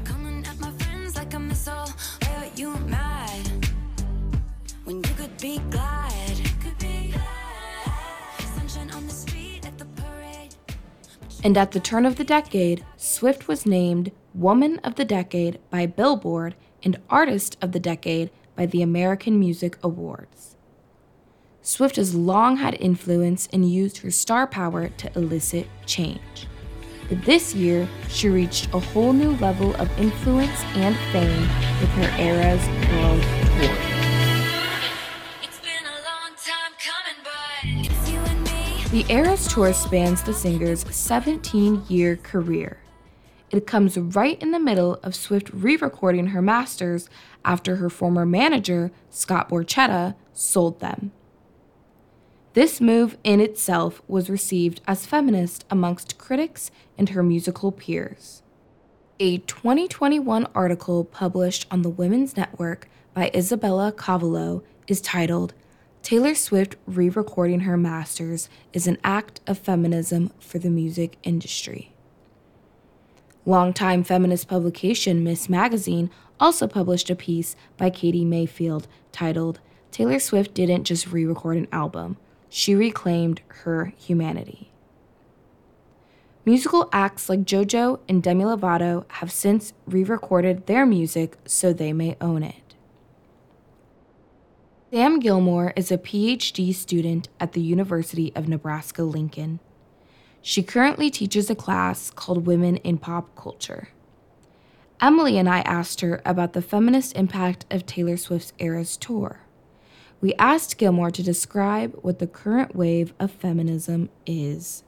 And 11.42 11.58
at 11.58 11.72
the 11.72 11.80
turn 11.80 12.06
of 12.06 12.16
the 12.16 12.24
decade, 12.24 12.84
Swift 12.96 13.48
was 13.48 13.66
named 13.66 14.12
Woman 14.32 14.78
of 14.78 14.94
the 14.94 15.04
Decade 15.04 15.58
by 15.70 15.86
Billboard 15.86 16.54
and 16.82 16.98
Artist 17.10 17.56
of 17.60 17.72
the 17.72 17.80
Decade 17.80 18.30
by 18.56 18.66
the 18.66 18.82
American 18.82 19.38
Music 19.38 19.78
Awards. 19.82 20.56
Swift 21.62 21.96
has 21.96 22.14
long 22.14 22.58
had 22.58 22.74
influence 22.80 23.48
and 23.52 23.70
used 23.70 23.98
her 23.98 24.10
star 24.10 24.46
power 24.46 24.88
to 24.88 25.10
elicit 25.16 25.66
change. 25.86 26.46
But 27.08 27.24
this 27.24 27.54
year, 27.54 27.88
she 28.08 28.28
reached 28.28 28.72
a 28.74 28.78
whole 28.78 29.12
new 29.12 29.32
level 29.36 29.74
of 29.76 29.90
influence 29.98 30.62
and 30.74 30.96
fame 31.12 31.48
with 31.80 31.90
her 31.90 32.22
Eras 32.22 32.66
World 32.90 33.22
Tour. 33.60 33.94
The 38.90 39.04
Eras 39.08 39.48
Tour 39.52 39.72
spans 39.72 40.22
the 40.22 40.32
singer's 40.32 40.84
17 40.94 41.84
year 41.88 42.16
career. 42.16 42.83
It 43.54 43.68
comes 43.68 43.96
right 43.96 44.42
in 44.42 44.50
the 44.50 44.58
middle 44.58 44.98
of 45.04 45.14
Swift 45.14 45.48
re 45.52 45.76
recording 45.76 46.28
her 46.28 46.42
masters 46.42 47.08
after 47.44 47.76
her 47.76 47.88
former 47.88 48.26
manager, 48.26 48.90
Scott 49.10 49.48
Borchetta, 49.48 50.16
sold 50.32 50.80
them. 50.80 51.12
This 52.54 52.80
move 52.80 53.16
in 53.22 53.38
itself 53.38 54.02
was 54.08 54.28
received 54.28 54.80
as 54.88 55.06
feminist 55.06 55.64
amongst 55.70 56.18
critics 56.18 56.72
and 56.98 57.10
her 57.10 57.22
musical 57.22 57.70
peers. 57.70 58.42
A 59.20 59.38
2021 59.38 60.48
article 60.52 61.04
published 61.04 61.68
on 61.70 61.82
the 61.82 61.90
Women's 61.90 62.36
Network 62.36 62.88
by 63.12 63.30
Isabella 63.32 63.92
Cavallo 63.92 64.64
is 64.88 65.00
titled 65.00 65.54
Taylor 66.02 66.34
Swift 66.34 66.74
re 66.88 67.08
recording 67.08 67.60
her 67.60 67.76
masters 67.76 68.48
is 68.72 68.88
an 68.88 68.98
act 69.04 69.38
of 69.46 69.58
feminism 69.60 70.32
for 70.40 70.58
the 70.58 70.70
music 70.70 71.18
industry. 71.22 71.93
Longtime 73.46 74.04
feminist 74.04 74.48
publication 74.48 75.22
Ms. 75.22 75.50
Magazine 75.50 76.10
also 76.40 76.66
published 76.66 77.10
a 77.10 77.14
piece 77.14 77.56
by 77.76 77.90
Katie 77.90 78.24
Mayfield 78.24 78.88
titled 79.12 79.60
Taylor 79.90 80.18
Swift 80.18 80.54
Didn't 80.54 80.84
Just 80.84 81.12
Re 81.12 81.26
Record 81.26 81.58
an 81.58 81.68
Album, 81.70 82.16
She 82.48 82.74
Reclaimed 82.74 83.42
Her 83.48 83.92
Humanity. 83.98 84.70
Musical 86.46 86.88
acts 86.92 87.28
like 87.28 87.40
JoJo 87.40 88.00
and 88.08 88.22
Demi 88.22 88.44
Lovato 88.44 89.04
have 89.12 89.30
since 89.30 89.72
re 89.86 90.04
recorded 90.04 90.66
their 90.66 90.86
music 90.86 91.36
so 91.44 91.72
they 91.72 91.92
may 91.92 92.16
own 92.20 92.42
it. 92.42 92.74
Sam 94.90 95.18
Gilmore 95.20 95.72
is 95.76 95.90
a 95.90 95.98
PhD 95.98 96.74
student 96.74 97.28
at 97.40 97.52
the 97.52 97.60
University 97.60 98.32
of 98.34 98.48
Nebraska 98.48 99.02
Lincoln. 99.02 99.60
She 100.46 100.62
currently 100.62 101.08
teaches 101.08 101.48
a 101.48 101.54
class 101.54 102.10
called 102.10 102.46
Women 102.46 102.76
in 102.76 102.98
Pop 102.98 103.34
Culture. 103.34 103.88
Emily 105.00 105.38
and 105.38 105.48
I 105.48 105.60
asked 105.60 106.02
her 106.02 106.20
about 106.22 106.52
the 106.52 106.60
feminist 106.60 107.16
impact 107.16 107.64
of 107.70 107.86
Taylor 107.86 108.18
Swift's 108.18 108.52
Eras 108.58 108.98
tour. 108.98 109.40
We 110.20 110.34
asked 110.34 110.76
Gilmore 110.76 111.10
to 111.12 111.22
describe 111.22 111.98
what 112.02 112.18
the 112.18 112.26
current 112.26 112.76
wave 112.76 113.14
of 113.18 113.30
feminism 113.30 114.10
is. 114.26 114.84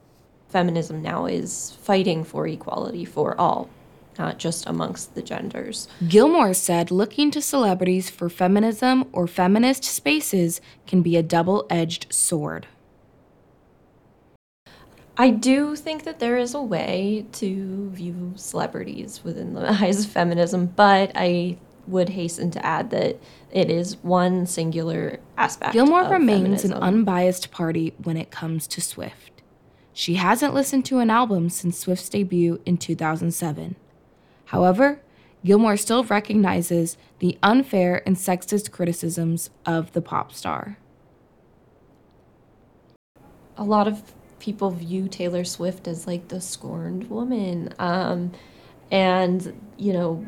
Feminism 0.47 1.01
now 1.01 1.25
is 1.25 1.75
fighting 1.81 2.23
for 2.23 2.45
equality 2.47 3.03
for 3.03 3.35
all, 3.41 3.67
not 4.19 4.37
just 4.37 4.67
amongst 4.67 5.15
the 5.15 5.23
genders. 5.23 5.87
Gilmore 6.07 6.53
said 6.53 6.91
looking 6.91 7.31
to 7.31 7.41
celebrities 7.41 8.11
for 8.11 8.29
feminism 8.29 9.05
or 9.11 9.25
feminist 9.25 9.83
spaces 9.83 10.61
can 10.85 11.01
be 11.01 11.17
a 11.17 11.23
double 11.23 11.65
edged 11.71 12.05
sword. 12.13 12.67
I 15.17 15.31
do 15.31 15.75
think 15.75 16.03
that 16.03 16.19
there 16.19 16.37
is 16.37 16.53
a 16.53 16.61
way 16.61 17.25
to 17.33 17.89
view 17.89 18.33
celebrities 18.35 19.23
within 19.23 19.53
the 19.53 19.71
eyes 19.83 20.05
of 20.05 20.11
feminism, 20.11 20.67
but 20.67 21.11
I 21.15 21.57
would 21.87 22.09
hasten 22.09 22.51
to 22.51 22.65
add 22.65 22.91
that 22.91 23.19
it 23.51 23.71
is 23.71 23.97
one 24.03 24.45
singular 24.45 25.19
aspect. 25.37 25.73
Gilmore 25.73 26.03
remains 26.03 26.61
feminism. 26.61 26.71
an 26.73 26.83
unbiased 26.83 27.49
party 27.49 27.93
when 28.03 28.17
it 28.17 28.29
comes 28.29 28.67
to 28.67 28.81
Swift. 28.81 29.41
She 29.93 30.15
hasn't 30.15 30.53
listened 30.53 30.85
to 30.85 30.99
an 30.99 31.09
album 31.09 31.49
since 31.49 31.79
Swift's 31.79 32.09
debut 32.09 32.61
in 32.65 32.77
2007. 32.77 33.75
However, 34.45 35.01
Gilmore 35.43 35.77
still 35.77 36.03
recognizes 36.03 36.97
the 37.19 37.37
unfair 37.41 38.03
and 38.05 38.15
sexist 38.15 38.69
criticisms 38.71 39.49
of 39.65 39.93
the 39.93 40.01
pop 40.01 40.33
star. 40.33 40.77
a 43.57 43.63
lot 43.63 43.87
of 43.87 44.13
people 44.39 44.71
view 44.71 45.07
Taylor 45.07 45.43
Swift 45.43 45.87
as 45.87 46.07
like 46.07 46.27
the 46.27 46.41
scorned 46.41 47.09
woman. 47.09 47.73
Um, 47.79 48.31
and, 48.91 49.59
you 49.77 49.93
know, 49.93 50.25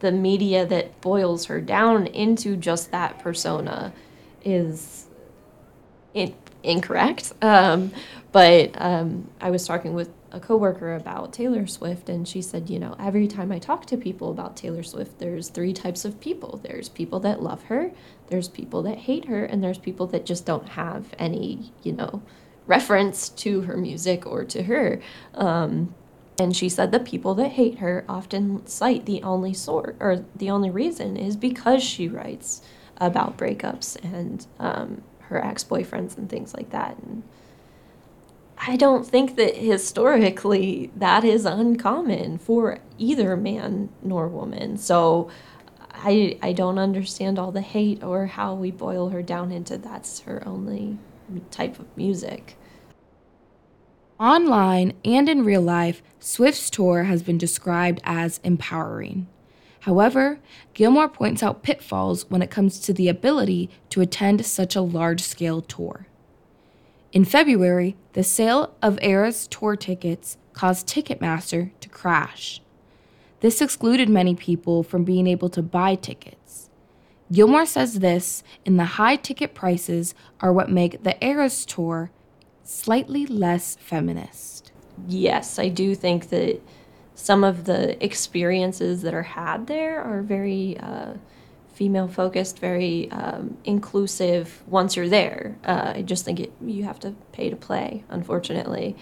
the 0.00 0.12
media 0.12 0.66
that 0.66 1.00
boils 1.00 1.46
her 1.46 1.60
down 1.60 2.06
into 2.08 2.56
just 2.56 2.90
that 2.90 3.20
persona 3.20 3.92
is 4.44 5.06
in- 6.12 6.34
incorrect. 6.62 7.32
Um, 7.40 7.92
but 8.32 8.80
um, 8.80 9.30
I 9.40 9.50
was 9.50 9.66
talking 9.66 9.94
with 9.94 10.10
a 10.32 10.40
coworker 10.40 10.94
about 10.94 11.32
Taylor 11.32 11.66
Swift, 11.66 12.08
and 12.08 12.26
she 12.26 12.40
said, 12.40 12.70
you 12.70 12.78
know, 12.78 12.96
every 12.98 13.28
time 13.28 13.52
I 13.52 13.58
talk 13.58 13.86
to 13.86 13.96
people 13.96 14.30
about 14.30 14.56
Taylor 14.56 14.82
Swift, 14.82 15.18
there's 15.18 15.50
three 15.50 15.74
types 15.74 16.04
of 16.04 16.20
people. 16.20 16.58
There's 16.62 16.88
people 16.88 17.20
that 17.20 17.42
love 17.42 17.64
her, 17.64 17.92
there's 18.28 18.48
people 18.48 18.82
that 18.82 18.98
hate 18.98 19.26
her, 19.26 19.44
and 19.44 19.62
there's 19.62 19.78
people 19.78 20.06
that 20.08 20.24
just 20.24 20.46
don't 20.46 20.70
have 20.70 21.04
any, 21.18 21.72
you 21.82 21.92
know, 21.92 22.22
reference 22.66 23.28
to 23.28 23.62
her 23.62 23.76
music 23.76 24.26
or 24.26 24.44
to 24.44 24.64
her. 24.64 25.00
Um, 25.34 25.94
and 26.38 26.56
she 26.56 26.68
said 26.68 26.92
the 26.92 27.00
people 27.00 27.34
that 27.34 27.52
hate 27.52 27.78
her 27.78 28.04
often 28.08 28.66
cite 28.66 29.06
the 29.06 29.22
only 29.22 29.52
sort 29.52 29.96
or 30.00 30.24
the 30.34 30.50
only 30.50 30.70
reason 30.70 31.16
is 31.16 31.36
because 31.36 31.82
she 31.82 32.08
writes 32.08 32.62
about 32.96 33.36
breakups 33.36 34.02
and 34.02 34.46
um, 34.58 35.02
her 35.22 35.44
ex 35.44 35.62
boyfriends 35.64 36.16
and 36.16 36.28
things 36.28 36.54
like 36.54 36.70
that. 36.70 36.96
And 36.98 37.22
I 38.66 38.76
don't 38.76 39.06
think 39.06 39.36
that 39.36 39.56
historically 39.56 40.90
that 40.96 41.24
is 41.24 41.44
uncommon 41.44 42.38
for 42.38 42.78
either 42.96 43.36
man 43.36 43.90
nor 44.02 44.28
woman. 44.28 44.78
So 44.78 45.30
I 45.92 46.38
I 46.42 46.52
don't 46.52 46.78
understand 46.78 47.38
all 47.38 47.52
the 47.52 47.60
hate 47.60 48.02
or 48.02 48.26
how 48.26 48.54
we 48.54 48.70
boil 48.70 49.10
her 49.10 49.22
down 49.22 49.52
into 49.52 49.78
that's 49.78 50.20
her 50.20 50.42
only 50.46 50.98
type 51.50 51.78
of 51.78 51.96
music. 51.96 52.56
Online 54.18 54.92
and 55.04 55.28
in 55.28 55.44
real 55.44 55.62
life, 55.62 56.02
Swift's 56.20 56.70
tour 56.70 57.04
has 57.04 57.22
been 57.22 57.38
described 57.38 58.00
as 58.04 58.38
empowering. 58.44 59.26
However, 59.80 60.38
Gilmore 60.74 61.08
points 61.08 61.42
out 61.42 61.64
pitfalls 61.64 62.30
when 62.30 62.40
it 62.40 62.50
comes 62.50 62.78
to 62.80 62.92
the 62.92 63.08
ability 63.08 63.68
to 63.90 64.00
attend 64.00 64.46
such 64.46 64.76
a 64.76 64.80
large 64.80 65.22
scale 65.22 65.60
tour. 65.60 66.06
In 67.12 67.24
February, 67.24 67.96
the 68.12 68.22
sale 68.22 68.74
of 68.80 68.98
Eras 69.02 69.48
tour 69.48 69.74
tickets 69.74 70.38
caused 70.52 70.86
Ticketmaster 70.86 71.72
to 71.80 71.88
crash. 71.88 72.62
This 73.40 73.60
excluded 73.60 74.08
many 74.08 74.36
people 74.36 74.84
from 74.84 75.02
being 75.02 75.26
able 75.26 75.48
to 75.48 75.62
buy 75.62 75.96
tickets. 75.96 76.70
Gilmore 77.32 77.64
says 77.66 78.00
this 78.00 78.42
and 78.66 78.78
the 78.78 78.84
high 78.84 79.16
ticket 79.16 79.54
prices 79.54 80.14
are 80.40 80.52
what 80.52 80.70
make 80.70 81.02
the 81.02 81.22
Eras 81.24 81.64
tour 81.64 82.10
slightly 82.62 83.26
less 83.26 83.76
feminist. 83.80 84.70
Yes, 85.08 85.58
I 85.58 85.68
do 85.68 85.94
think 85.94 86.28
that 86.28 86.60
some 87.14 87.42
of 87.42 87.64
the 87.64 88.02
experiences 88.04 89.02
that 89.02 89.14
are 89.14 89.22
had 89.22 89.66
there 89.66 90.02
are 90.02 90.20
very 90.20 90.76
uh, 90.78 91.14
female 91.72 92.08
focused, 92.08 92.58
very 92.58 93.10
um, 93.10 93.56
inclusive 93.64 94.62
once 94.66 94.96
you're 94.96 95.08
there. 95.08 95.56
Uh, 95.64 95.92
I 95.96 96.02
just 96.02 96.24
think 96.24 96.38
it, 96.38 96.52
you 96.60 96.84
have 96.84 97.00
to 97.00 97.14
pay 97.32 97.48
to 97.48 97.56
play, 97.56 98.04
unfortunately. 98.10 98.96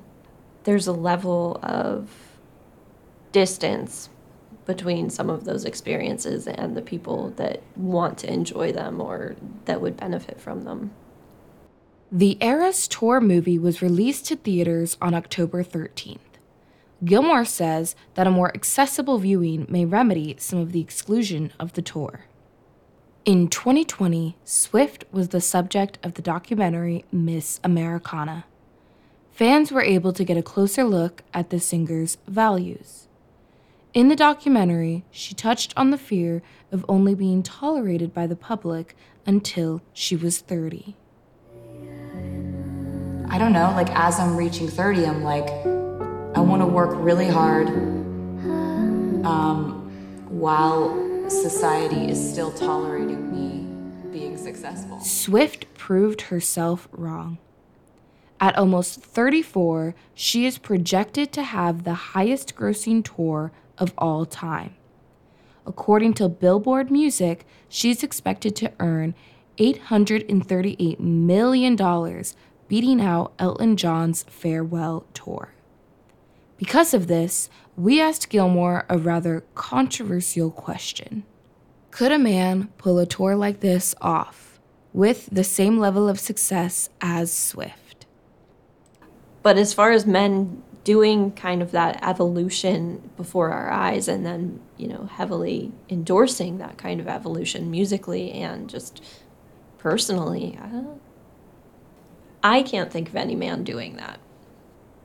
There's 0.64 0.86
a 0.86 0.92
level 0.92 1.58
of 1.62 2.10
distance 3.32 4.08
between 4.70 5.11
some 5.11 5.28
of 5.28 5.44
those 5.44 5.64
experiences 5.64 6.46
and 6.46 6.76
the 6.76 6.83
people 6.83 7.30
that 7.30 7.61
want 7.74 8.18
to 8.18 8.33
enjoy 8.33 8.70
them 8.70 9.00
or 9.00 9.35
that 9.64 9.80
would 9.80 9.96
benefit 9.96 10.40
from 10.40 10.62
them. 10.62 10.92
The 12.12 12.38
Eras 12.40 12.87
Tour 12.87 13.20
movie 13.20 13.59
was 13.59 13.83
released 13.83 14.26
to 14.26 14.37
theaters 14.37 14.96
on 15.02 15.12
October 15.12 15.64
13th. 15.64 16.18
Gilmore 17.04 17.44
says 17.44 17.96
that 18.14 18.28
a 18.28 18.30
more 18.30 18.54
accessible 18.54 19.18
viewing 19.18 19.66
may 19.68 19.85
remedy 19.85 20.37
some 20.38 20.61
of 20.61 20.70
the 20.70 20.80
exclusion 20.80 21.52
of 21.59 21.72
the 21.72 21.83
tour. 21.83 22.26
In 23.24 23.48
2020, 23.48 24.37
Swift 24.44 25.04
was 25.11 25.30
the 25.30 25.40
subject 25.40 25.98
of 26.04 26.14
the 26.14 26.22
documentary 26.22 27.04
Miss 27.11 27.59
Americana. 27.64 28.44
Fans 29.33 29.72
were 29.72 29.83
able 29.83 30.12
to 30.12 30.24
get 30.24 30.37
a 30.37 30.42
closer 30.42 30.85
look 30.85 31.24
at 31.35 31.50
the 31.50 31.59
singer's 31.59 32.18
values. 32.28 33.09
In 33.92 34.07
the 34.07 34.14
documentary, 34.14 35.05
she 35.11 35.35
touched 35.35 35.74
on 35.76 35.90
the 35.90 35.98
fear 35.98 36.42
of 36.70 36.85
only 36.88 37.12
being 37.12 37.42
tolerated 37.42 38.14
by 38.14 38.29
the 38.29 38.37
public 38.37 38.94
until 39.26 39.83
she 39.92 40.14
was 40.14 40.38
30. 40.38 40.94
I 43.29 43.37
don't 43.37 43.53
know, 43.53 43.72
like 43.74 43.90
as 43.90 44.20
I'm 44.20 44.37
reaching 44.37 44.68
30, 44.68 45.07
I'm 45.07 45.24
like, 45.24 45.48
I 46.37 46.40
want 46.40 46.62
to 46.62 46.66
work 46.66 46.90
really 46.94 47.26
hard 47.26 47.66
um, 49.26 49.90
while 50.29 51.29
society 51.29 52.09
is 52.09 52.33
still 52.33 52.53
tolerating 52.53 53.33
me 53.33 54.12
being 54.12 54.37
successful. 54.37 55.00
Swift 55.00 55.66
proved 55.74 56.22
herself 56.22 56.87
wrong. 56.92 57.38
At 58.40 58.57
almost 58.57 59.03
34, 59.03 59.96
she 60.14 60.46
is 60.46 60.59
projected 60.59 61.33
to 61.33 61.42
have 61.42 61.83
the 61.83 61.94
highest 61.94 62.55
grossing 62.55 63.05
tour 63.05 63.50
of 63.80 63.92
all 63.98 64.24
time. 64.24 64.76
According 65.66 66.14
to 66.14 66.28
Billboard 66.28 66.90
Music, 66.90 67.44
she's 67.68 68.02
expected 68.02 68.54
to 68.56 68.72
earn 68.78 69.14
$838 69.58 71.00
million, 71.00 72.24
beating 72.68 73.00
out 73.00 73.32
Elton 73.38 73.76
John's 73.76 74.22
farewell 74.24 75.06
tour. 75.12 75.52
Because 76.56 76.92
of 76.94 77.06
this, 77.06 77.48
we 77.76 78.00
asked 78.00 78.28
Gilmore 78.28 78.84
a 78.88 78.98
rather 78.98 79.44
controversial 79.54 80.50
question 80.50 81.24
Could 81.90 82.12
a 82.12 82.18
man 82.18 82.68
pull 82.76 82.98
a 82.98 83.06
tour 83.06 83.34
like 83.34 83.60
this 83.60 83.94
off 84.00 84.60
with 84.92 85.28
the 85.32 85.44
same 85.44 85.78
level 85.78 86.08
of 86.08 86.20
success 86.20 86.90
as 87.00 87.32
Swift? 87.32 88.06
But 89.42 89.56
as 89.56 89.72
far 89.72 89.92
as 89.92 90.04
men 90.04 90.62
doing 90.84 91.32
kind 91.32 91.62
of 91.62 91.72
that 91.72 92.02
evolution 92.02 93.10
before 93.16 93.50
our 93.50 93.70
eyes 93.70 94.08
and 94.08 94.24
then, 94.24 94.60
you 94.76 94.88
know, 94.88 95.04
heavily 95.12 95.72
endorsing 95.88 96.58
that 96.58 96.78
kind 96.78 97.00
of 97.00 97.08
evolution 97.08 97.70
musically 97.70 98.32
and 98.32 98.68
just 98.68 99.02
personally, 99.78 100.58
I, 100.60 102.58
I 102.58 102.62
can't 102.62 102.90
think 102.90 103.08
of 103.08 103.16
any 103.16 103.36
man 103.36 103.64
doing 103.64 103.96
that 103.96 104.20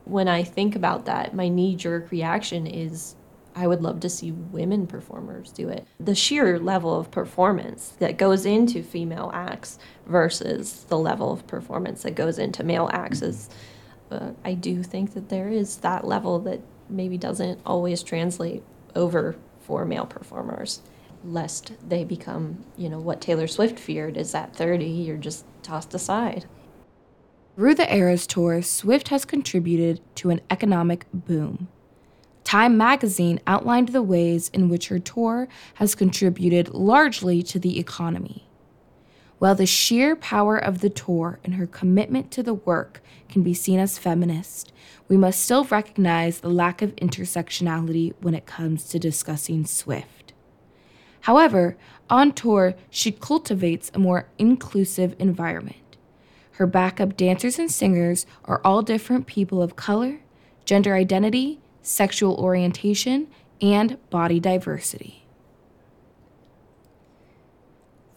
when 0.05 0.27
I 0.27 0.43
think 0.43 0.75
about 0.75 1.05
that, 1.05 1.35
my 1.35 1.49
knee 1.49 1.75
jerk 1.75 2.11
reaction 2.11 2.65
is 2.67 3.15
I 3.55 3.67
would 3.67 3.81
love 3.81 4.01
to 4.01 4.09
see 4.09 4.31
women 4.31 4.85
performers 4.85 5.51
do 5.51 5.69
it. 5.69 5.87
The 5.99 6.15
sheer 6.15 6.59
level 6.59 6.99
of 6.99 7.09
performance 7.09 7.93
that 7.99 8.17
goes 8.17 8.45
into 8.45 8.83
female 8.83 9.31
acts 9.33 9.79
versus 10.05 10.85
the 10.89 10.97
level 10.97 11.31
of 11.31 11.47
performance 11.47 12.03
that 12.03 12.15
goes 12.15 12.37
into 12.37 12.63
male 12.63 12.89
acts 12.91 13.21
is, 13.21 13.49
uh, 14.11 14.31
I 14.43 14.53
do 14.53 14.83
think 14.83 15.13
that 15.13 15.29
there 15.29 15.49
is 15.49 15.77
that 15.77 16.05
level 16.05 16.39
that 16.39 16.61
maybe 16.89 17.17
doesn't 17.17 17.59
always 17.65 18.03
translate 18.03 18.63
over 18.95 19.35
for 19.61 19.85
male 19.85 20.05
performers, 20.05 20.81
lest 21.23 21.73
they 21.87 22.03
become, 22.03 22.65
you 22.77 22.87
know, 22.89 22.99
what 22.99 23.21
Taylor 23.21 23.47
Swift 23.47 23.79
feared 23.79 24.15
is 24.17 24.35
at 24.35 24.55
30, 24.55 24.85
you're 24.85 25.17
just 25.17 25.45
tossed 25.63 25.93
aside. 25.93 26.45
Through 27.55 27.75
the 27.75 27.93
Eras 27.93 28.27
Tour, 28.27 28.61
Swift 28.61 29.07
has 29.07 29.25
contributed 29.25 30.01
to 30.15 30.29
an 30.29 30.41
economic 30.51 31.05
boom. 31.13 31.69
Time 32.43 32.77
magazine 32.77 33.39
outlined 33.47 33.89
the 33.89 34.03
ways 34.03 34.49
in 34.49 34.69
which 34.69 34.89
her 34.89 34.99
tour 34.99 35.47
has 35.75 35.95
contributed 35.95 36.73
largely 36.73 37.41
to 37.41 37.57
the 37.57 37.79
economy. 37.79 38.44
While 39.37 39.55
the 39.55 39.65
sheer 39.65 40.15
power 40.15 40.57
of 40.57 40.79
the 40.79 40.89
tour 40.89 41.39
and 41.43 41.55
her 41.55 41.67
commitment 41.67 42.31
to 42.31 42.43
the 42.43 42.53
work 42.53 43.01
can 43.27 43.43
be 43.43 43.53
seen 43.53 43.79
as 43.79 43.97
feminist, 43.97 44.71
we 45.07 45.17
must 45.17 45.41
still 45.41 45.65
recognize 45.65 46.39
the 46.39 46.49
lack 46.49 46.81
of 46.81 46.95
intersectionality 46.95 48.13
when 48.21 48.33
it 48.33 48.45
comes 48.45 48.87
to 48.89 48.99
discussing 48.99 49.65
Swift. 49.65 50.33
However, 51.21 51.75
on 52.09 52.31
tour, 52.31 52.75
she 52.89 53.11
cultivates 53.11 53.91
a 53.93 53.99
more 53.99 54.27
inclusive 54.37 55.15
environment. 55.19 55.97
Her 56.51 56.67
backup 56.67 57.17
dancers 57.17 57.59
and 57.59 57.69
singers 57.69 58.25
are 58.45 58.61
all 58.63 58.81
different 58.81 59.27
people 59.27 59.61
of 59.61 59.75
color, 59.75 60.19
gender 60.63 60.95
identity, 60.95 61.59
sexual 61.81 62.35
orientation, 62.35 63.27
and 63.61 63.97
body 64.09 64.39
diversity. 64.39 65.24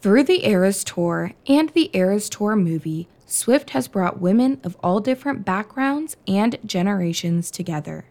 Through 0.00 0.24
the 0.24 0.46
Eras 0.46 0.84
Tour 0.84 1.32
and 1.48 1.70
the 1.70 1.90
Eras 1.92 2.28
Tour 2.28 2.54
movie, 2.54 3.08
Swift 3.26 3.70
has 3.70 3.88
brought 3.88 4.20
women 4.20 4.60
of 4.62 4.76
all 4.80 5.00
different 5.00 5.44
backgrounds 5.44 6.16
and 6.28 6.56
generations 6.64 7.50
together. 7.50 8.04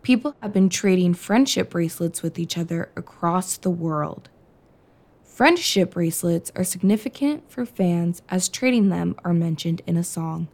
People 0.00 0.36
have 0.40 0.54
been 0.54 0.70
trading 0.70 1.12
friendship 1.12 1.68
bracelets 1.68 2.22
with 2.22 2.38
each 2.38 2.56
other 2.56 2.90
across 2.96 3.58
the 3.58 3.68
world. 3.68 4.30
Friendship 5.22 5.92
bracelets 5.92 6.50
are 6.56 6.64
significant 6.64 7.50
for 7.50 7.66
fans 7.66 8.22
as 8.30 8.48
trading 8.48 8.88
them 8.88 9.16
are 9.22 9.34
mentioned 9.34 9.82
in 9.86 9.98
a 9.98 10.02
song. 10.02 10.48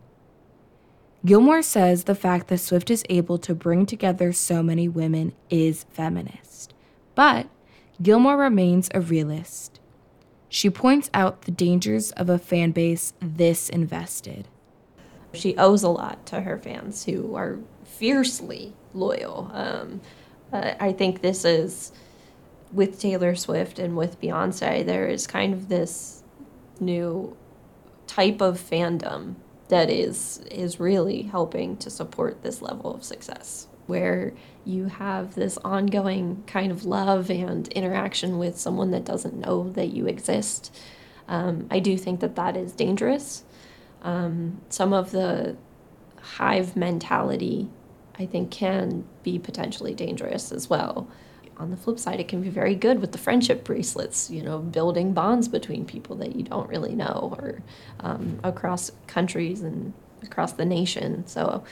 Gilmore 1.24 1.62
says 1.62 2.04
the 2.04 2.16
fact 2.16 2.48
that 2.48 2.58
Swift 2.58 2.90
is 2.90 3.04
able 3.08 3.38
to 3.38 3.54
bring 3.54 3.86
together 3.86 4.32
so 4.32 4.60
many 4.60 4.88
women 4.88 5.34
is 5.50 5.86
feminist. 5.90 6.74
But 7.14 7.46
Gilmore 8.02 8.36
remains 8.36 8.90
a 8.92 9.00
realist. 9.00 9.78
She 10.54 10.70
points 10.70 11.10
out 11.12 11.42
the 11.42 11.50
dangers 11.50 12.12
of 12.12 12.30
a 12.30 12.38
fan 12.38 12.70
base 12.70 13.12
this 13.18 13.68
invested. 13.68 14.46
She 15.32 15.56
owes 15.56 15.82
a 15.82 15.88
lot 15.88 16.26
to 16.26 16.42
her 16.42 16.56
fans 16.58 17.06
who 17.06 17.34
are 17.34 17.58
fiercely 17.82 18.72
loyal. 18.92 19.50
Um, 19.52 20.00
I 20.52 20.92
think 20.92 21.22
this 21.22 21.44
is 21.44 21.90
with 22.72 23.00
Taylor 23.00 23.34
Swift 23.34 23.80
and 23.80 23.96
with 23.96 24.20
Beyonce, 24.20 24.86
there 24.86 25.08
is 25.08 25.26
kind 25.26 25.52
of 25.52 25.68
this 25.68 26.22
new 26.78 27.36
type 28.06 28.40
of 28.40 28.60
fandom 28.60 29.34
that 29.70 29.90
is 29.90 30.38
is 30.52 30.78
really 30.78 31.22
helping 31.22 31.76
to 31.78 31.90
support 31.90 32.44
this 32.44 32.62
level 32.62 32.94
of 32.94 33.02
success 33.02 33.66
where 33.86 34.32
you 34.64 34.86
have 34.86 35.34
this 35.34 35.58
ongoing 35.58 36.42
kind 36.46 36.72
of 36.72 36.84
love 36.84 37.30
and 37.30 37.68
interaction 37.68 38.38
with 38.38 38.58
someone 38.58 38.90
that 38.92 39.04
doesn't 39.04 39.36
know 39.36 39.70
that 39.70 39.88
you 39.88 40.06
exist. 40.06 40.74
Um, 41.28 41.66
I 41.70 41.78
do 41.80 41.96
think 41.96 42.20
that 42.20 42.36
that 42.36 42.56
is 42.56 42.72
dangerous. 42.72 43.44
Um, 44.02 44.60
some 44.68 44.92
of 44.92 45.10
the 45.10 45.56
hive 46.20 46.76
mentality, 46.76 47.70
I 48.18 48.26
think, 48.26 48.50
can 48.50 49.04
be 49.22 49.38
potentially 49.38 49.94
dangerous 49.94 50.52
as 50.52 50.68
well. 50.68 51.08
On 51.56 51.70
the 51.70 51.76
flip 51.76 51.98
side, 51.98 52.18
it 52.18 52.26
can 52.26 52.42
be 52.42 52.48
very 52.48 52.74
good 52.74 53.00
with 53.00 53.12
the 53.12 53.18
friendship 53.18 53.64
bracelets, 53.64 54.28
you 54.28 54.42
know, 54.42 54.58
building 54.58 55.12
bonds 55.12 55.46
between 55.46 55.84
people 55.84 56.16
that 56.16 56.34
you 56.34 56.42
don't 56.42 56.68
really 56.68 56.94
know 56.94 57.36
or 57.38 57.62
um, 58.00 58.40
across 58.42 58.90
countries 59.06 59.62
and 59.62 59.92
across 60.22 60.52
the 60.52 60.64
nation. 60.64 61.26
So 61.26 61.62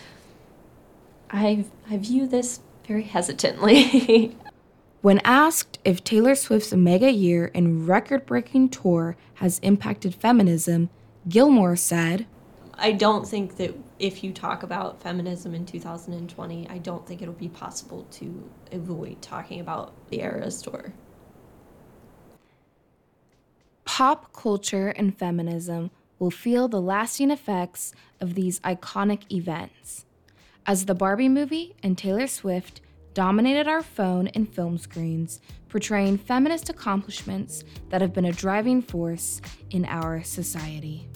I, 1.33 1.65
I 1.89 1.97
view 1.97 2.27
this 2.27 2.61
very 2.87 3.05
hesitantly. 3.05 4.37
when 5.03 5.21
asked 5.25 5.79
if 5.85 6.05
Taylor 6.05 6.35
Swift's 6.35 6.75
mega 6.75 7.11
year 7.11 7.51
and 7.55 7.89
record 7.89 8.27
breaking 8.27 8.69
tour 8.69 9.17
has 9.35 9.59
impacted 9.61 10.15
feminism, 10.15 10.91
Gilmore 11.29 11.77
said, 11.77 12.27
I 12.75 12.93
don't 12.93 13.27
think 13.27 13.57
that 13.57 13.75
if 13.99 14.23
you 14.23 14.33
talk 14.33 14.63
about 14.63 15.01
feminism 15.01 15.55
in 15.55 15.65
2020, 15.65 16.69
I 16.69 16.79
don't 16.79 17.07
think 17.07 17.23
it'll 17.23 17.35
be 17.35 17.49
possible 17.49 18.07
to 18.13 18.51
avoid 18.73 19.23
talking 19.23 19.61
about 19.61 19.95
the 20.09 20.21
Eras 20.21 20.61
tour. 20.61 20.93
Pop 23.85 24.33
culture 24.33 24.89
and 24.89 25.17
feminism 25.17 25.91
will 26.19 26.31
feel 26.31 26.67
the 26.67 26.81
lasting 26.81 27.31
effects 27.31 27.93
of 28.21 28.35
these 28.35 28.59
iconic 28.61 29.31
events 29.31 30.07
as 30.67 30.87
the 30.87 30.95
Barbie 30.95 31.29
movie 31.29 31.75
and 31.83 31.97
Taylor 31.97 32.27
Swift 32.27 32.81
dominated 33.15 33.69
our 33.69 33.83
phone 33.83 34.29
and 34.29 34.53
film 34.53 34.79
screens, 34.79 35.41
portraying 35.69 36.19
feminist 36.19 36.69
accomplishments 36.69 37.65
that 37.91 38.01
have 38.01 38.13
been 38.13 38.27
a 38.27 38.33
driving 38.33 38.81
force 38.81 39.41
in 39.71 39.85
our 39.87 40.23
society. 40.23 41.09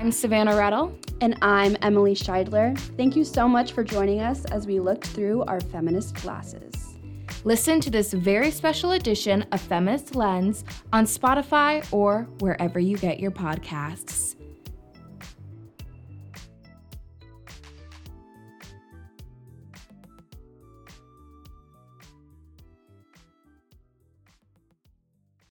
I'm 0.00 0.12
Savannah 0.12 0.52
Redl. 0.52 0.94
And 1.20 1.36
I'm 1.42 1.76
Emily 1.82 2.14
Scheidler. 2.14 2.78
Thank 2.96 3.16
you 3.16 3.24
so 3.24 3.48
much 3.48 3.72
for 3.72 3.82
joining 3.82 4.20
us 4.20 4.44
as 4.46 4.66
we 4.68 4.78
looked 4.78 5.08
through 5.08 5.42
our 5.44 5.60
feminist 5.60 6.14
glasses. 6.14 6.78
Listen 7.44 7.80
to 7.80 7.90
this 7.90 8.12
very 8.12 8.52
special 8.52 8.92
edition 8.92 9.44
of 9.50 9.60
Feminist 9.60 10.14
Lens 10.14 10.64
on 10.92 11.06
Spotify 11.06 11.84
or 11.92 12.28
wherever 12.38 12.78
you 12.78 12.96
get 12.98 13.18
your 13.18 13.32
podcasts. 13.32 14.37